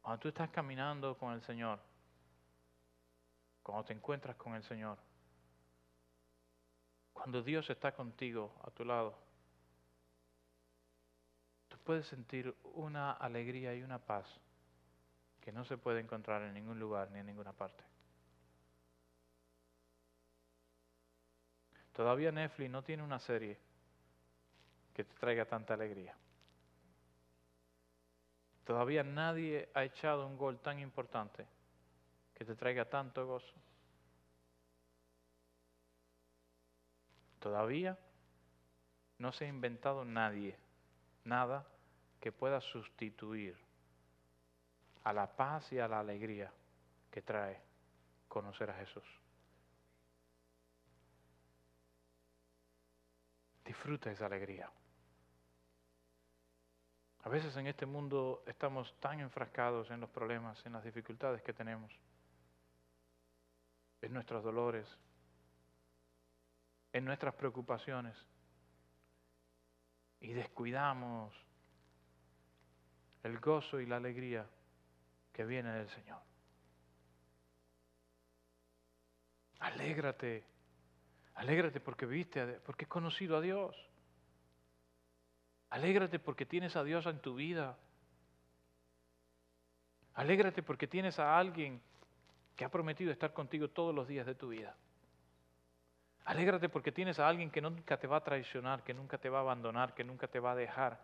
Cuando 0.00 0.20
tú 0.20 0.28
estás 0.28 0.48
caminando 0.48 1.16
con 1.18 1.34
el 1.34 1.42
Señor, 1.42 1.78
cuando 3.62 3.84
te 3.84 3.92
encuentras 3.92 4.36
con 4.36 4.54
el 4.54 4.62
Señor, 4.62 4.96
cuando 7.12 7.42
Dios 7.42 7.68
está 7.68 7.92
contigo 7.92 8.54
a 8.64 8.70
tu 8.70 8.86
lado, 8.86 9.14
tú 11.68 11.76
puedes 11.84 12.06
sentir 12.06 12.56
una 12.62 13.12
alegría 13.12 13.74
y 13.74 13.82
una 13.82 13.98
paz 13.98 14.26
que 15.42 15.52
no 15.52 15.66
se 15.66 15.76
puede 15.76 16.00
encontrar 16.00 16.40
en 16.40 16.54
ningún 16.54 16.78
lugar 16.78 17.10
ni 17.10 17.18
en 17.18 17.26
ninguna 17.26 17.52
parte. 17.52 17.84
Todavía 21.98 22.30
Netflix 22.30 22.70
no 22.70 22.84
tiene 22.84 23.02
una 23.02 23.18
serie 23.18 23.58
que 24.94 25.02
te 25.02 25.14
traiga 25.16 25.46
tanta 25.46 25.74
alegría. 25.74 26.14
Todavía 28.64 29.02
nadie 29.02 29.68
ha 29.74 29.82
echado 29.82 30.24
un 30.24 30.38
gol 30.38 30.60
tan 30.60 30.78
importante 30.78 31.44
que 32.34 32.44
te 32.44 32.54
traiga 32.54 32.84
tanto 32.84 33.26
gozo. 33.26 33.52
Todavía 37.40 37.98
no 39.18 39.32
se 39.32 39.46
ha 39.46 39.48
inventado 39.48 40.04
nadie, 40.04 40.56
nada 41.24 41.66
que 42.20 42.30
pueda 42.30 42.60
sustituir 42.60 43.58
a 45.02 45.12
la 45.12 45.34
paz 45.34 45.72
y 45.72 45.80
a 45.80 45.88
la 45.88 45.98
alegría 45.98 46.52
que 47.10 47.22
trae 47.22 47.60
conocer 48.28 48.70
a 48.70 48.74
Jesús. 48.74 49.27
Disfruta 53.78 54.10
esa 54.10 54.26
alegría. 54.26 54.68
A 57.22 57.28
veces 57.28 57.56
en 57.56 57.68
este 57.68 57.86
mundo 57.86 58.42
estamos 58.44 58.92
tan 58.98 59.20
enfrascados 59.20 59.88
en 59.92 60.00
los 60.00 60.10
problemas, 60.10 60.66
en 60.66 60.72
las 60.72 60.82
dificultades 60.82 61.42
que 61.42 61.52
tenemos, 61.52 61.92
en 64.02 64.12
nuestros 64.12 64.42
dolores, 64.42 64.84
en 66.92 67.04
nuestras 67.04 67.34
preocupaciones 67.36 68.16
y 70.18 70.32
descuidamos 70.32 71.32
el 73.22 73.38
gozo 73.38 73.78
y 73.78 73.86
la 73.86 73.98
alegría 73.98 74.44
que 75.32 75.44
viene 75.44 75.72
del 75.72 75.88
Señor. 75.90 76.20
Alégrate, 79.60 80.57
alégrate 81.38 81.80
porque 81.80 82.04
viste, 82.04 82.44
porque 82.66 82.84
has 82.84 82.90
conocido 82.90 83.36
a 83.36 83.40
Dios. 83.40 83.76
Alégrate 85.70 86.18
porque 86.18 86.44
tienes 86.44 86.74
a 86.74 86.82
Dios 86.82 87.06
en 87.06 87.20
tu 87.20 87.36
vida. 87.36 87.78
Alégrate 90.14 90.62
porque 90.64 90.88
tienes 90.88 91.18
a 91.20 91.38
alguien 91.38 91.80
que 92.56 92.64
ha 92.64 92.70
prometido 92.70 93.12
estar 93.12 93.32
contigo 93.32 93.68
todos 93.68 93.94
los 93.94 94.08
días 94.08 94.26
de 94.26 94.34
tu 94.34 94.48
vida. 94.48 94.74
Alégrate 96.24 96.68
porque 96.68 96.90
tienes 96.90 97.20
a 97.20 97.28
alguien 97.28 97.50
que 97.50 97.60
nunca 97.60 97.96
te 97.96 98.08
va 98.08 98.16
a 98.16 98.24
traicionar, 98.24 98.82
que 98.82 98.92
nunca 98.92 99.16
te 99.16 99.28
va 99.28 99.38
a 99.38 99.42
abandonar, 99.42 99.94
que 99.94 100.02
nunca 100.02 100.26
te 100.26 100.40
va 100.40 100.52
a 100.52 100.56
dejar, 100.56 101.00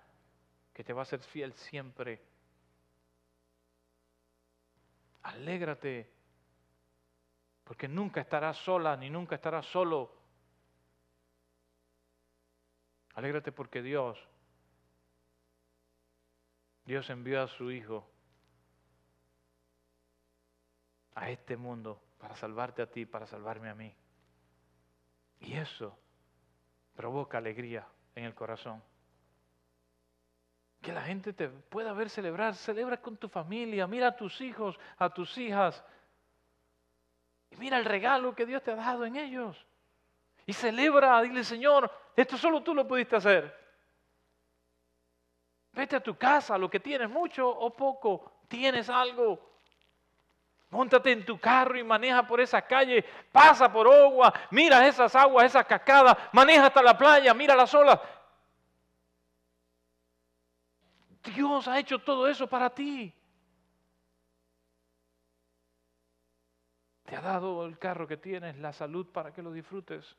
que 0.72 0.82
te 0.82 0.92
va 0.92 1.02
a 1.02 1.06
ser 1.06 1.20
fiel 1.20 1.52
siempre. 1.54 2.20
Alégrate 5.22 6.10
porque 7.62 7.86
nunca 7.86 8.20
estarás 8.20 8.56
sola 8.58 8.96
ni 8.96 9.08
nunca 9.10 9.36
estarás 9.36 9.64
solo. 9.66 10.23
Alégrate 13.14 13.52
porque 13.52 13.82
Dios 13.82 14.18
Dios 16.84 17.08
envió 17.08 17.42
a 17.42 17.48
su 17.48 17.70
Hijo 17.70 18.06
a 21.14 21.30
este 21.30 21.56
mundo 21.56 22.02
para 22.18 22.36
salvarte 22.36 22.82
a 22.82 22.90
ti, 22.90 23.06
para 23.06 23.26
salvarme 23.26 23.70
a 23.70 23.74
mí. 23.74 23.94
Y 25.40 25.54
eso 25.54 25.96
provoca 26.94 27.38
alegría 27.38 27.86
en 28.14 28.24
el 28.24 28.34
corazón. 28.34 28.82
Que 30.82 30.92
la 30.92 31.02
gente 31.02 31.32
te 31.32 31.48
pueda 31.48 31.92
ver 31.92 32.10
celebrar, 32.10 32.54
celebra 32.54 33.00
con 33.00 33.16
tu 33.16 33.28
familia, 33.28 33.86
mira 33.86 34.08
a 34.08 34.16
tus 34.16 34.40
hijos, 34.40 34.78
a 34.98 35.08
tus 35.08 35.38
hijas, 35.38 35.82
y 37.50 37.56
mira 37.56 37.78
el 37.78 37.84
regalo 37.84 38.34
que 38.34 38.44
Dios 38.44 38.62
te 38.62 38.72
ha 38.72 38.76
dado 38.76 39.06
en 39.06 39.16
ellos. 39.16 39.66
Y 40.46 40.52
celebra, 40.52 41.20
dile 41.22 41.44
Señor, 41.44 41.90
esto 42.16 42.36
solo 42.36 42.62
tú 42.62 42.74
lo 42.74 42.86
pudiste 42.86 43.16
hacer. 43.16 43.64
Vete 45.72 45.96
a 45.96 46.02
tu 46.02 46.16
casa, 46.16 46.56
lo 46.56 46.70
que 46.70 46.80
tienes, 46.80 47.10
mucho 47.10 47.48
o 47.48 47.74
poco, 47.74 48.40
tienes 48.48 48.88
algo. 48.88 49.54
Móntate 50.70 51.12
en 51.12 51.24
tu 51.24 51.38
carro 51.38 51.78
y 51.78 51.84
maneja 51.84 52.26
por 52.26 52.40
esa 52.40 52.62
calle, 52.62 53.04
pasa 53.32 53.72
por 53.72 53.86
agua, 53.86 54.32
mira 54.50 54.86
esas 54.86 55.14
aguas, 55.14 55.46
esas 55.46 55.66
cascadas, 55.66 56.16
maneja 56.32 56.66
hasta 56.66 56.82
la 56.82 56.96
playa, 56.96 57.32
mira 57.32 57.56
las 57.56 57.72
olas. 57.74 57.98
Dios 61.34 61.68
ha 61.68 61.78
hecho 61.78 61.98
todo 62.00 62.28
eso 62.28 62.46
para 62.46 62.70
ti. 62.70 63.12
Te 67.04 67.16
ha 67.16 67.20
dado 67.20 67.64
el 67.66 67.78
carro 67.78 68.06
que 68.06 68.16
tienes, 68.16 68.56
la 68.58 68.72
salud 68.72 69.06
para 69.12 69.32
que 69.32 69.42
lo 69.42 69.52
disfrutes. 69.52 70.16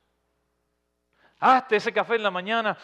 Hazte 1.40 1.76
ese 1.76 1.94
café 1.94 2.16
en 2.16 2.24
la 2.24 2.32
mañana 2.32 2.78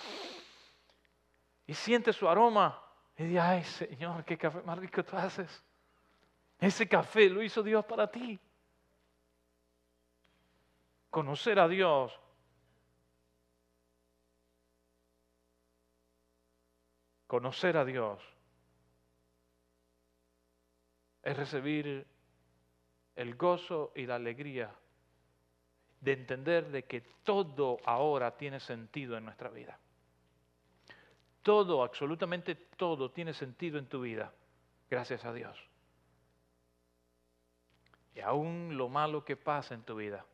y 1.66 1.74
siente 1.74 2.14
su 2.14 2.28
aroma 2.28 2.82
y 3.18 3.24
dice, 3.24 3.40
ay 3.40 3.64
Señor, 3.64 4.26
qué 4.26 4.38
café 4.38 4.62
más 4.62 4.78
rico 4.78 5.04
tú 5.04 5.16
haces. 5.16 5.64
Ese 6.60 6.88
café 6.88 7.30
lo 7.30 7.42
hizo 7.42 7.64
Dios 7.64 7.86
para 7.86 8.10
ti. 8.10 8.40
Conocer 11.10 11.60
a 11.60 11.68
Dios. 11.68 12.18
Conocer 17.28 17.78
a 17.78 17.86
Dios 17.86 18.22
es 21.24 21.38
recibir 21.38 22.06
el 23.16 23.36
gozo 23.36 23.92
y 23.96 24.06
la 24.06 24.16
alegría 24.16 24.74
de 26.02 26.14
entender 26.14 26.70
de 26.70 26.84
que 26.84 27.02
todo 27.24 27.78
ahora 27.86 28.36
tiene 28.36 28.60
sentido 28.60 29.16
en 29.18 29.24
nuestra 29.24 29.50
vida. 29.50 29.80
Todo, 31.44 31.84
absolutamente 31.84 32.56
todo 32.56 33.12
tiene 33.12 33.34
sentido 33.34 33.80
en 33.80 33.88
tu 33.88 34.02
vida, 34.02 34.34
gracias 34.90 35.24
a 35.26 35.34
Dios. 35.34 35.58
Y 38.14 38.20
aún 38.20 38.78
lo 38.78 38.90
malo 38.90 39.24
que 39.24 39.38
pasa 39.38 39.74
en 39.74 39.84
tu 39.84 39.96
vida, 39.96 40.26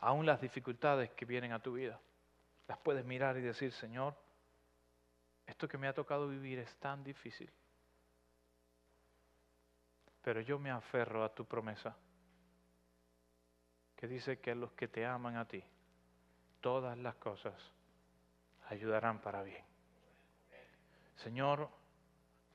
aún 0.00 0.26
las 0.26 0.40
dificultades 0.40 1.10
que 1.10 1.24
vienen 1.24 1.52
a 1.52 1.60
tu 1.60 1.74
vida, 1.74 2.00
las 2.66 2.78
puedes 2.78 3.04
mirar 3.04 3.36
y 3.36 3.42
decir, 3.42 3.72
Señor, 3.72 4.14
esto 5.46 5.68
que 5.68 5.76
me 5.76 5.88
ha 5.88 5.92
tocado 5.92 6.28
vivir 6.28 6.60
es 6.60 6.74
tan 6.76 7.02
difícil, 7.02 7.50
pero 10.22 10.40
yo 10.40 10.58
me 10.58 10.70
aferro 10.70 11.24
a 11.24 11.34
tu 11.34 11.44
promesa, 11.44 11.96
que 14.00 14.08
dice 14.08 14.38
que 14.38 14.54
los 14.54 14.72
que 14.72 14.88
te 14.88 15.04
aman 15.04 15.36
a 15.36 15.44
ti, 15.44 15.62
todas 16.62 16.96
las 16.96 17.16
cosas 17.16 17.52
ayudarán 18.70 19.20
para 19.20 19.42
bien. 19.42 19.62
Señor, 21.16 21.68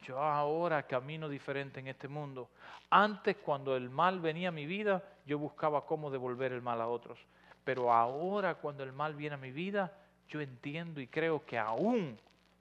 yo 0.02 0.20
ahora 0.20 0.88
camino 0.88 1.30
diferente 1.30 1.80
en 1.80 1.88
este 1.88 2.08
mundo. 2.08 2.50
Antes, 2.90 3.38
cuando 3.38 3.76
el 3.76 3.92
mal 3.92 4.20
venía 4.20 4.50
a 4.50 4.52
mi 4.52 4.66
vida, 4.66 5.04
yo 5.28 5.38
buscaba 5.38 5.86
cómo 5.86 6.10
devolver 6.10 6.52
el 6.52 6.64
mal 6.64 6.82
a 6.82 6.88
otros. 6.88 7.20
Pero 7.64 7.94
ahora, 7.94 8.56
cuando 8.56 8.84
el 8.84 8.92
mal 8.92 9.14
viene 9.14 9.36
a 9.36 9.40
mi 9.40 9.52
vida, 9.52 9.96
yo 10.28 10.42
entiendo 10.42 11.00
y 11.00 11.08
creo 11.08 11.46
que 11.46 11.60
aún 11.60 12.20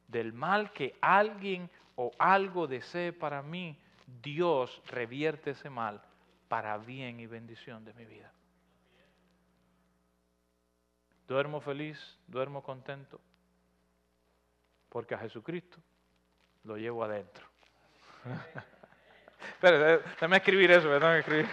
del 0.09 0.35
mal 0.35 0.72
que 0.72 0.95
alguien 1.01 1.70
o 1.97 2.11
algo 2.18 2.66
desee 2.66 3.14
para 3.14 3.41
mí, 3.41 3.78
Dios 4.22 4.82
revierte 4.89 5.53
ese 5.53 5.70
mal 5.70 6.03
para 6.49 6.76
bien 6.76 7.18
y 7.20 7.26
bendición 7.26 7.82
de 7.87 7.95
mi 7.95 8.05
vida. 8.05 8.30
Duermo 11.27 11.61
feliz, 11.61 12.18
duermo 12.27 12.62
contento, 12.62 13.20
porque 14.89 15.14
a 15.14 15.18
Jesucristo 15.18 15.79
lo 16.64 16.77
llevo 16.77 17.03
adentro. 17.03 17.47
Espera, 19.55 19.99
déjame 19.99 20.37
escribir 20.37 20.70
eso, 20.70 20.89
déjame 20.89 21.18
escribir. 21.20 21.47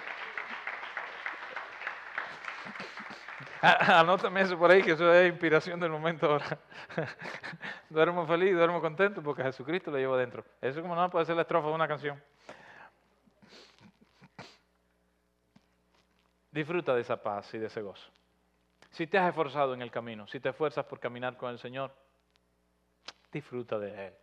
Anótame 3.62 4.42
eso 4.42 4.58
por 4.58 4.72
ahí, 4.72 4.82
que 4.82 4.94
eso 4.94 5.14
es 5.14 5.30
inspiración 5.30 5.80
del 5.80 5.92
momento 5.92 6.26
ahora. 6.26 6.58
duermo 7.90 8.26
feliz, 8.26 8.54
duermo 8.56 8.82
contento 8.82 9.22
porque 9.22 9.44
Jesucristo 9.44 9.92
lo 9.92 9.98
llevo 9.98 10.18
dentro. 10.18 10.44
Eso 10.60 10.82
como 10.82 10.96
no 10.96 11.10
puede 11.10 11.26
ser 11.26 11.36
la 11.36 11.44
estrofa 11.44 11.68
de 11.68 11.74
una 11.74 11.88
canción. 11.88 12.22
Disfruta 16.52 16.96
de 16.96 17.02
esa 17.02 17.22
paz 17.22 17.54
y 17.54 17.60
de 17.60 17.68
ese 17.68 17.82
gozo. 17.82 18.10
Si 18.92 19.08
te 19.08 19.18
has 19.18 19.30
esforzado 19.30 19.74
en 19.74 19.82
el 19.82 19.90
camino, 19.90 20.28
si 20.28 20.40
te 20.40 20.50
esfuerzas 20.50 20.86
por 20.86 21.00
caminar 21.00 21.38
con 21.38 21.50
el 21.50 21.60
Señor, 21.60 21.94
disfruta 23.32 23.80
de 23.80 24.08
Él. 24.08 24.14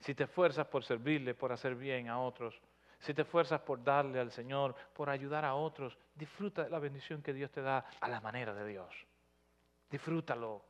Si 0.00 0.14
te 0.14 0.24
esfuerzas 0.24 0.66
por 0.66 0.84
servirle, 0.84 1.34
por 1.34 1.52
hacer 1.52 1.74
bien 1.74 2.08
a 2.08 2.20
otros, 2.20 2.60
si 3.00 3.14
te 3.14 3.22
esfuerzas 3.22 3.60
por 3.60 3.82
darle 3.82 4.20
al 4.20 4.32
Señor, 4.32 4.74
por 4.94 5.10
ayudar 5.10 5.44
a 5.44 5.54
otros, 5.54 5.96
disfruta 6.14 6.64
de 6.64 6.70
la 6.70 6.78
bendición 6.78 7.22
que 7.22 7.32
Dios 7.32 7.50
te 7.50 7.62
da 7.62 7.84
a 8.00 8.08
la 8.08 8.20
manera 8.20 8.54
de 8.54 8.66
Dios. 8.66 8.92
Disfrútalo. 9.90 10.67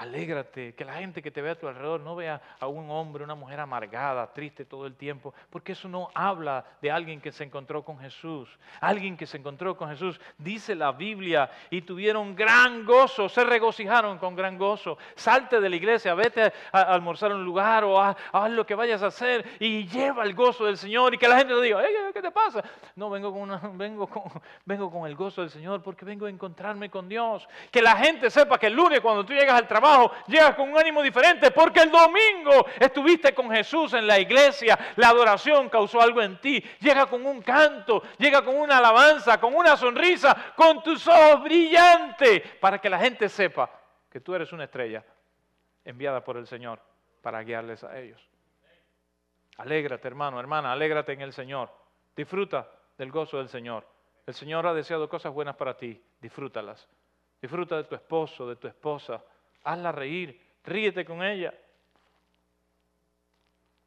Alégrate, 0.00 0.74
que 0.74 0.86
la 0.86 0.94
gente 0.94 1.20
que 1.20 1.30
te 1.30 1.42
ve 1.42 1.50
a 1.50 1.58
tu 1.58 1.68
alrededor 1.68 2.00
no 2.00 2.16
vea 2.16 2.40
a 2.58 2.66
un 2.66 2.90
hombre, 2.90 3.22
una 3.22 3.34
mujer 3.34 3.60
amargada, 3.60 4.32
triste 4.32 4.64
todo 4.64 4.86
el 4.86 4.94
tiempo, 4.96 5.34
porque 5.50 5.72
eso 5.72 5.90
no 5.90 6.08
habla 6.14 6.64
de 6.80 6.90
alguien 6.90 7.20
que 7.20 7.30
se 7.30 7.44
encontró 7.44 7.84
con 7.84 7.98
Jesús. 7.98 8.48
Alguien 8.80 9.18
que 9.18 9.26
se 9.26 9.36
encontró 9.36 9.76
con 9.76 9.90
Jesús, 9.90 10.18
dice 10.38 10.74
la 10.74 10.92
Biblia, 10.92 11.50
y 11.68 11.82
tuvieron 11.82 12.34
gran 12.34 12.86
gozo, 12.86 13.28
se 13.28 13.44
regocijaron 13.44 14.16
con 14.16 14.34
gran 14.34 14.56
gozo. 14.56 14.96
Salte 15.16 15.60
de 15.60 15.68
la 15.68 15.76
iglesia, 15.76 16.14
vete 16.14 16.50
a, 16.72 16.80
almorzar 16.80 17.32
en 17.32 17.36
un 17.36 17.44
lugar 17.44 17.84
o 17.84 18.00
haz, 18.00 18.16
lo 18.52 18.64
que 18.64 18.74
vayas 18.74 19.02
a 19.02 19.08
hacer 19.08 19.44
y 19.60 19.86
lleva 19.86 20.24
el 20.24 20.34
gozo 20.34 20.64
del 20.64 20.78
Señor 20.78 21.12
y 21.12 21.18
que 21.18 21.28
la 21.28 21.36
gente 21.36 21.52
te 21.52 21.60
diga, 21.60 21.82
¿qué 22.14 22.22
te 22.22 22.30
pasa? 22.30 22.64
No, 22.96 23.10
vengo 23.10 23.34
con, 23.34 23.76
vengo, 23.76 24.06
con, 24.06 24.22
vengo 24.64 24.90
con 24.90 25.06
el 25.06 25.14
gozo 25.14 25.42
del 25.42 25.50
Señor 25.50 25.82
porque 25.82 26.06
vengo 26.06 26.24
a 26.24 26.30
encontrarme 26.30 26.88
con 26.88 27.06
Dios. 27.06 27.46
Que 27.70 27.82
la 27.82 27.96
gente 27.96 28.30
sepa 28.30 28.58
que 28.58 28.68
el 28.68 28.72
lunes 28.72 29.00
cuando 29.00 29.26
tú 29.26 29.34
llegas 29.34 29.58
al 29.58 29.68
trabajo, 29.90 30.14
llegas 30.26 30.54
con 30.54 30.70
un 30.70 30.78
ánimo 30.78 31.02
diferente 31.02 31.50
porque 31.50 31.80
el 31.80 31.90
domingo 31.90 32.66
estuviste 32.78 33.34
con 33.34 33.50
Jesús 33.50 33.94
en 33.94 34.06
la 34.06 34.18
iglesia, 34.18 34.78
la 34.96 35.08
adoración 35.08 35.68
causó 35.68 36.00
algo 36.00 36.22
en 36.22 36.40
ti, 36.40 36.62
llega 36.80 37.06
con 37.06 37.24
un 37.26 37.42
canto, 37.42 38.02
llega 38.18 38.42
con 38.42 38.56
una 38.56 38.78
alabanza, 38.78 39.40
con 39.40 39.54
una 39.54 39.76
sonrisa, 39.76 40.52
con 40.56 40.82
tus 40.82 41.06
ojos 41.06 41.42
brillantes, 41.42 42.42
para 42.60 42.78
que 42.78 42.90
la 42.90 42.98
gente 42.98 43.28
sepa 43.28 43.70
que 44.10 44.20
tú 44.20 44.34
eres 44.34 44.52
una 44.52 44.64
estrella 44.64 45.04
enviada 45.84 46.22
por 46.22 46.36
el 46.36 46.46
Señor 46.46 46.80
para 47.22 47.42
guiarles 47.42 47.84
a 47.84 47.98
ellos. 47.98 48.20
Alégrate, 49.58 50.08
hermano, 50.08 50.40
hermana, 50.40 50.72
alégrate 50.72 51.12
en 51.12 51.20
el 51.20 51.32
Señor. 51.32 51.70
Disfruta 52.16 52.68
del 52.96 53.10
gozo 53.10 53.38
del 53.38 53.48
Señor. 53.48 53.86
El 54.26 54.34
Señor 54.34 54.66
ha 54.66 54.74
deseado 54.74 55.08
cosas 55.08 55.32
buenas 55.32 55.56
para 55.56 55.76
ti, 55.76 56.02
disfrútalas. 56.20 56.88
Disfruta 57.42 57.76
de 57.76 57.84
tu 57.84 57.94
esposo, 57.94 58.48
de 58.48 58.56
tu 58.56 58.68
esposa, 58.68 59.22
hazla 59.64 59.92
reír, 59.92 60.40
ríete 60.64 61.04
con 61.04 61.22
ella. 61.22 61.54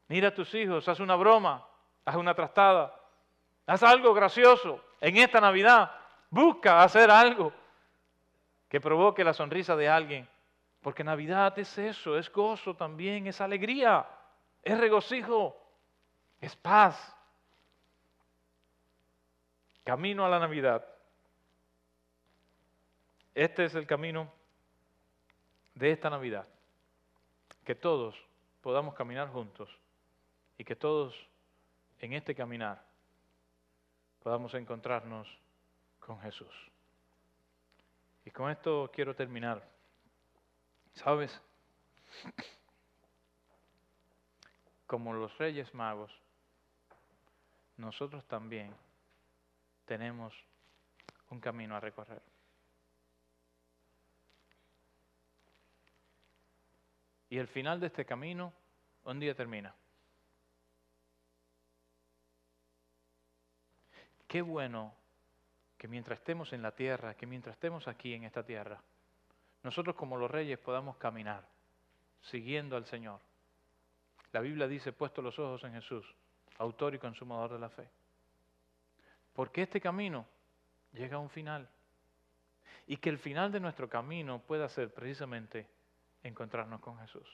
Mira 0.07 0.29
a 0.29 0.33
tus 0.33 0.53
hijos, 0.53 0.87
haz 0.87 0.99
una 0.99 1.15
broma, 1.15 1.65
haz 2.05 2.15
una 2.15 2.33
trastada, 2.33 2.93
haz 3.65 3.83
algo 3.83 4.13
gracioso 4.13 4.83
en 5.01 5.17
esta 5.17 5.39
Navidad. 5.41 5.91
Busca 6.29 6.83
hacer 6.83 7.09
algo 7.09 7.53
que 8.69 8.81
provoque 8.81 9.23
la 9.23 9.33
sonrisa 9.33 9.75
de 9.75 9.89
alguien. 9.89 10.27
Porque 10.81 11.03
Navidad 11.03 11.57
es 11.57 11.77
eso, 11.77 12.17
es 12.17 12.31
gozo 12.31 12.75
también, 12.75 13.27
es 13.27 13.39
alegría, 13.39 14.05
es 14.61 14.77
regocijo, 14.77 15.55
es 16.41 16.55
paz. 16.55 17.15
Camino 19.83 20.25
a 20.25 20.29
la 20.29 20.39
Navidad. 20.39 20.85
Este 23.33 23.65
es 23.65 23.75
el 23.75 23.87
camino 23.87 24.31
de 25.75 25.91
esta 25.91 26.09
Navidad, 26.09 26.47
que 27.65 27.75
todos 27.75 28.15
podamos 28.61 28.93
caminar 28.95 29.29
juntos 29.29 29.69
y 30.57 30.63
que 30.63 30.75
todos 30.75 31.13
en 31.99 32.13
este 32.13 32.35
caminar 32.35 32.83
podamos 34.21 34.53
encontrarnos 34.53 35.27
con 35.99 36.19
Jesús. 36.21 36.53
Y 38.25 38.31
con 38.31 38.49
esto 38.49 38.89
quiero 38.93 39.15
terminar. 39.15 39.61
¿Sabes? 40.93 41.41
Como 44.87 45.13
los 45.13 45.35
reyes 45.37 45.73
magos, 45.73 46.11
nosotros 47.77 48.23
también 48.25 48.73
tenemos 49.85 50.33
un 51.29 51.39
camino 51.39 51.75
a 51.75 51.79
recorrer. 51.79 52.21
Y 57.33 57.39
el 57.39 57.47
final 57.47 57.79
de 57.79 57.87
este 57.87 58.05
camino 58.05 58.53
un 59.05 59.19
día 59.19 59.33
termina. 59.33 59.73
Qué 64.27 64.43
bueno 64.43 64.93
que 65.75 65.87
mientras 65.87 66.19
estemos 66.19 66.53
en 66.53 66.61
la 66.61 66.75
tierra, 66.75 67.15
que 67.15 67.25
mientras 67.25 67.55
estemos 67.55 67.87
aquí 67.87 68.13
en 68.13 68.25
esta 68.25 68.45
tierra, 68.45 68.79
nosotros 69.63 69.95
como 69.95 70.15
los 70.15 70.29
reyes 70.29 70.59
podamos 70.59 70.97
caminar 70.97 71.43
siguiendo 72.21 72.77
al 72.77 72.85
Señor. 72.85 73.19
La 74.31 74.39
Biblia 74.39 74.67
dice, 74.67 74.93
puesto 74.93 75.23
los 75.23 75.39
ojos 75.39 75.63
en 75.63 75.73
Jesús, 75.73 76.05
autor 76.59 76.93
y 76.93 76.99
consumador 76.99 77.53
de 77.53 77.59
la 77.59 77.69
fe. 77.69 77.89
Porque 79.33 79.63
este 79.63 79.81
camino 79.81 80.27
llega 80.91 81.17
a 81.17 81.19
un 81.19 81.31
final. 81.31 81.67
Y 82.85 82.97
que 82.97 83.09
el 83.09 83.17
final 83.17 83.51
de 83.51 83.59
nuestro 83.59 83.89
camino 83.89 84.37
pueda 84.37 84.69
ser 84.69 84.93
precisamente 84.93 85.72
encontrarnos 86.23 86.79
con 86.81 86.97
Jesús. 86.99 87.27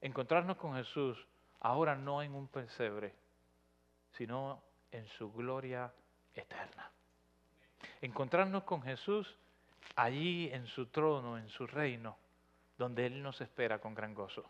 Encontrarnos 0.00 0.56
con 0.56 0.74
Jesús 0.76 1.26
ahora 1.60 1.94
no 1.94 2.22
en 2.22 2.34
un 2.34 2.48
pesebre, 2.48 3.14
sino 4.12 4.62
en 4.90 5.06
su 5.08 5.32
gloria 5.32 5.92
eterna. 6.34 6.90
Encontrarnos 8.00 8.64
con 8.64 8.82
Jesús 8.82 9.36
allí 9.96 10.50
en 10.52 10.66
su 10.66 10.86
trono, 10.86 11.38
en 11.38 11.48
su 11.48 11.66
reino, 11.66 12.16
donde 12.76 13.06
Él 13.06 13.22
nos 13.22 13.40
espera 13.40 13.78
con 13.78 13.94
gran 13.94 14.14
gozo. 14.14 14.44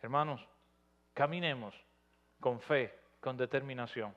Hermanos, 0.00 0.40
caminemos 1.12 1.74
con 2.40 2.60
fe, 2.60 2.98
con 3.20 3.36
determinación, 3.36 4.14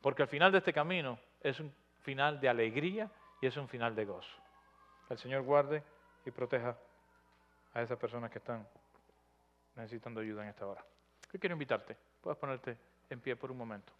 porque 0.00 0.22
al 0.22 0.28
final 0.28 0.52
de 0.52 0.58
este 0.58 0.72
camino 0.72 1.18
es 1.40 1.58
un 1.60 1.72
final 2.02 2.40
de 2.40 2.48
alegría 2.48 3.10
y 3.40 3.46
es 3.46 3.56
un 3.56 3.68
final 3.68 3.94
de 3.94 4.04
gozo. 4.04 4.36
El 5.10 5.18
Señor 5.18 5.42
guarde 5.42 5.82
y 6.24 6.30
proteja 6.30 6.76
a 7.76 7.82
esas 7.82 7.98
personas 7.98 8.30
que 8.30 8.38
están 8.38 8.66
necesitando 9.74 10.20
ayuda 10.20 10.42
en 10.42 10.48
esta 10.48 10.66
hora. 10.66 10.82
Yo 11.30 11.38
quiero 11.38 11.52
invitarte, 11.52 11.94
puedes 12.22 12.38
ponerte 12.38 12.78
en 13.10 13.20
pie 13.20 13.36
por 13.36 13.50
un 13.50 13.58
momento. 13.58 13.92